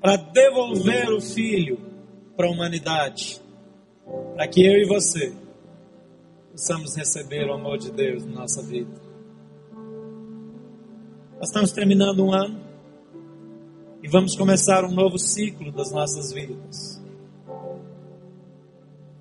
para 0.00 0.16
devolver 0.16 1.10
o 1.10 1.20
Filho 1.20 1.78
para 2.36 2.46
a 2.46 2.50
humanidade, 2.50 3.40
para 4.34 4.46
que 4.46 4.64
eu 4.64 4.74
e 4.74 4.86
você 4.86 5.32
possamos 6.52 6.96
receber 6.96 7.48
o 7.48 7.54
amor 7.54 7.78
de 7.78 7.90
Deus 7.90 8.24
na 8.24 8.42
nossa 8.42 8.62
vida. 8.62 9.08
Nós 11.38 11.48
estamos 11.48 11.72
terminando 11.72 12.24
um 12.24 12.32
ano 12.32 12.60
e 14.02 14.08
vamos 14.08 14.36
começar 14.36 14.84
um 14.84 14.92
novo 14.92 15.18
ciclo 15.18 15.72
das 15.72 15.92
nossas 15.92 16.32
vidas. 16.32 17.02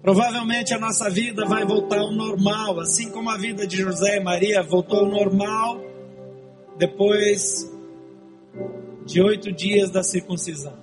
Provavelmente 0.01 0.73
a 0.73 0.79
nossa 0.79 1.09
vida 1.09 1.45
vai 1.45 1.65
voltar 1.65 1.99
ao 1.99 2.11
normal, 2.11 2.79
assim 2.79 3.11
como 3.11 3.29
a 3.29 3.37
vida 3.37 3.67
de 3.67 3.77
José 3.77 4.17
e 4.17 4.23
Maria 4.23 4.63
voltou 4.63 4.99
ao 4.99 5.07
normal 5.07 5.81
depois 6.77 7.69
de 9.07 9.21
oito 9.21 9.53
dias 9.53 9.89
da 9.89 10.03
circuncisão. 10.03 10.77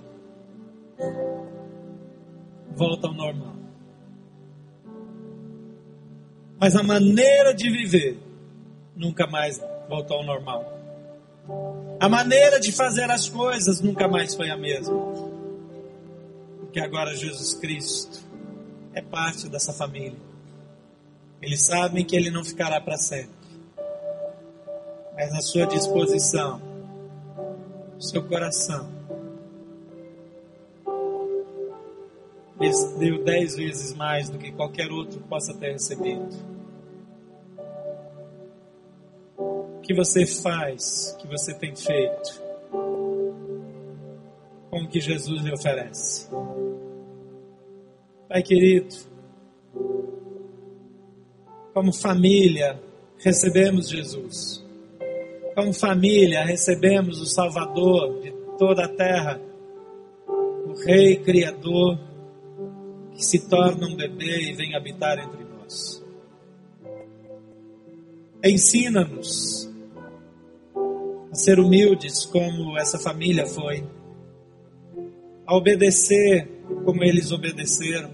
Volta 2.75 3.07
ao 3.07 3.13
normal. 3.13 3.55
Mas 6.59 6.75
a 6.75 6.81
maneira 6.81 7.53
de 7.53 7.69
viver 7.69 8.17
nunca 8.95 9.27
mais 9.27 9.61
voltou 9.87 10.17
ao 10.17 10.25
normal. 10.25 10.73
A 11.99 12.09
maneira 12.09 12.59
de 12.59 12.71
fazer 12.71 13.09
as 13.11 13.29
coisas 13.29 13.79
nunca 13.79 14.07
mais 14.07 14.33
foi 14.33 14.49
a 14.49 14.57
mesma. 14.57 14.99
Porque 16.59 16.79
agora 16.79 17.15
Jesus 17.15 17.53
Cristo 17.53 18.19
é 18.93 19.03
parte 19.03 19.47
dessa 19.47 19.71
família. 19.71 20.19
Eles 21.41 21.61
sabem 21.61 22.03
que 22.03 22.15
ele 22.15 22.31
não 22.31 22.43
ficará 22.43 22.81
para 22.81 22.97
sempre. 22.97 23.35
Mas 25.15 25.31
na 25.31 25.41
sua 25.41 25.67
disposição 25.67 26.64
seu 28.05 28.23
coração. 28.23 28.93
Deu 32.97 33.23
dez 33.23 33.55
vezes 33.55 33.93
mais 33.93 34.29
do 34.29 34.37
que 34.37 34.51
qualquer 34.51 34.89
outro 34.91 35.19
possa 35.21 35.53
ter 35.53 35.73
recebido. 35.73 36.29
O 39.37 39.81
que 39.81 39.93
você 39.93 40.25
faz, 40.25 41.13
o 41.13 41.17
que 41.17 41.27
você 41.27 41.53
tem 41.53 41.75
feito, 41.75 42.41
com 44.69 44.83
o 44.83 44.87
que 44.87 44.99
Jesus 44.99 45.43
lhe 45.43 45.53
oferece. 45.53 46.29
Pai 48.27 48.41
querido, 48.41 48.95
como 51.73 51.93
família, 51.93 52.81
recebemos 53.17 53.89
Jesus 53.89 54.64
como 55.55 55.73
família, 55.73 56.43
recebemos 56.43 57.21
o 57.21 57.25
Salvador 57.25 58.19
de 58.21 58.31
toda 58.59 58.83
a 58.83 58.89
terra, 58.89 59.39
o 60.67 60.73
Rei 60.85 61.15
Criador, 61.15 61.97
que 63.13 63.23
se 63.23 63.47
torna 63.47 63.87
um 63.87 63.95
bebê 63.95 64.51
e 64.51 64.53
vem 64.53 64.75
habitar 64.75 65.17
entre 65.17 65.45
nós. 65.45 66.03
Ensina-nos 68.43 69.71
a 71.31 71.35
ser 71.35 71.57
humildes 71.57 72.25
como 72.25 72.77
essa 72.77 72.99
família 72.99 73.45
foi, 73.45 73.85
a 75.47 75.55
obedecer 75.55 76.49
como 76.83 77.01
eles 77.01 77.31
obedeceram, 77.31 78.11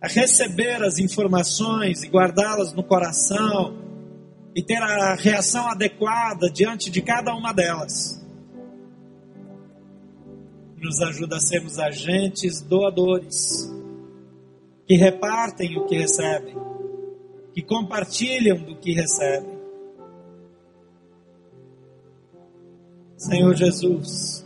a 0.00 0.08
receber 0.08 0.82
as 0.82 0.98
informações 0.98 2.02
e 2.02 2.08
guardá-las 2.08 2.72
no 2.72 2.82
coração 2.82 3.91
e 4.54 4.62
ter 4.62 4.82
a 4.82 5.14
reação 5.14 5.66
adequada 5.68 6.50
diante 6.50 6.90
de 6.90 7.00
cada 7.00 7.34
uma 7.34 7.52
delas. 7.52 8.20
Nos 10.76 11.00
ajuda 11.00 11.36
a 11.36 11.40
sermos 11.40 11.78
agentes 11.78 12.60
doadores, 12.60 13.72
que 14.86 14.96
repartem 14.96 15.78
o 15.78 15.86
que 15.86 15.96
recebem, 15.96 16.56
que 17.54 17.62
compartilham 17.62 18.58
do 18.58 18.76
que 18.76 18.92
recebem. 18.92 19.62
Senhor 23.16 23.54
Jesus, 23.54 24.44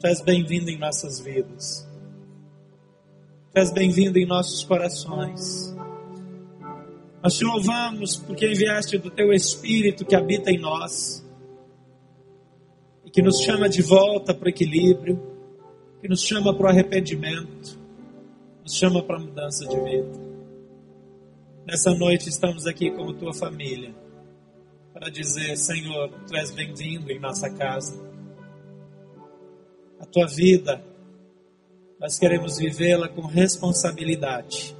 Tu 0.00 0.24
bem-vindo 0.24 0.70
em 0.70 0.78
nossas 0.78 1.20
vidas, 1.20 1.86
Tu 3.54 3.74
bem-vindo 3.74 4.18
em 4.18 4.26
nossos 4.26 4.64
corações. 4.64 5.76
Nós 7.22 7.36
te 7.36 7.44
louvamos 7.44 8.16
porque 8.16 8.46
enviaste 8.46 8.96
do 8.96 9.10
teu 9.10 9.30
Espírito 9.32 10.06
que 10.06 10.16
habita 10.16 10.50
em 10.50 10.58
nós 10.58 11.24
e 13.04 13.10
que 13.10 13.20
nos 13.20 13.42
chama 13.42 13.68
de 13.68 13.82
volta 13.82 14.32
para 14.32 14.46
o 14.46 14.48
equilíbrio, 14.48 15.20
que 16.00 16.08
nos 16.08 16.22
chama 16.22 16.54
para 16.54 16.66
o 16.66 16.68
arrependimento, 16.70 17.78
nos 18.62 18.74
chama 18.74 19.02
para 19.02 19.16
a 19.16 19.20
mudança 19.20 19.66
de 19.66 19.78
vida. 19.80 20.30
Nessa 21.66 21.94
noite 21.94 22.30
estamos 22.30 22.66
aqui 22.66 22.90
como 22.90 23.12
tua 23.12 23.34
família 23.34 23.94
para 24.94 25.10
dizer: 25.10 25.56
Senhor, 25.56 26.08
tu 26.26 26.34
és 26.34 26.50
bem-vindo 26.52 27.12
em 27.12 27.20
nossa 27.20 27.50
casa. 27.50 28.00
A 30.00 30.06
tua 30.06 30.26
vida, 30.26 30.82
nós 32.00 32.18
queremos 32.18 32.56
vivê-la 32.56 33.10
com 33.10 33.26
responsabilidade 33.26 34.79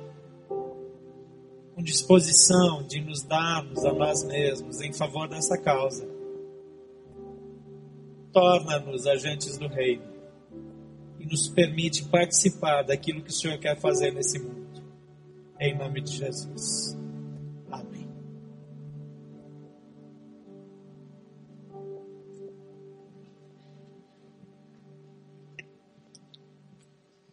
com 1.80 1.82
disposição 1.82 2.82
de 2.82 3.00
nos 3.00 3.22
darmos 3.22 3.84
a 3.86 3.92
nós 3.92 4.22
mesmos 4.22 4.82
em 4.82 4.92
favor 4.92 5.26
dessa 5.26 5.56
causa. 5.56 6.06
Torna-nos 8.32 9.06
agentes 9.06 9.56
do 9.56 9.66
Reino 9.66 10.04
e 11.18 11.24
nos 11.24 11.48
permite 11.48 12.04
participar 12.04 12.82
daquilo 12.82 13.22
que 13.22 13.30
o 13.30 13.32
Senhor 13.32 13.58
quer 13.58 13.80
fazer 13.80 14.12
nesse 14.12 14.38
mundo. 14.38 14.84
Em 15.58 15.76
nome 15.76 16.02
de 16.02 16.18
Jesus. 16.18 16.99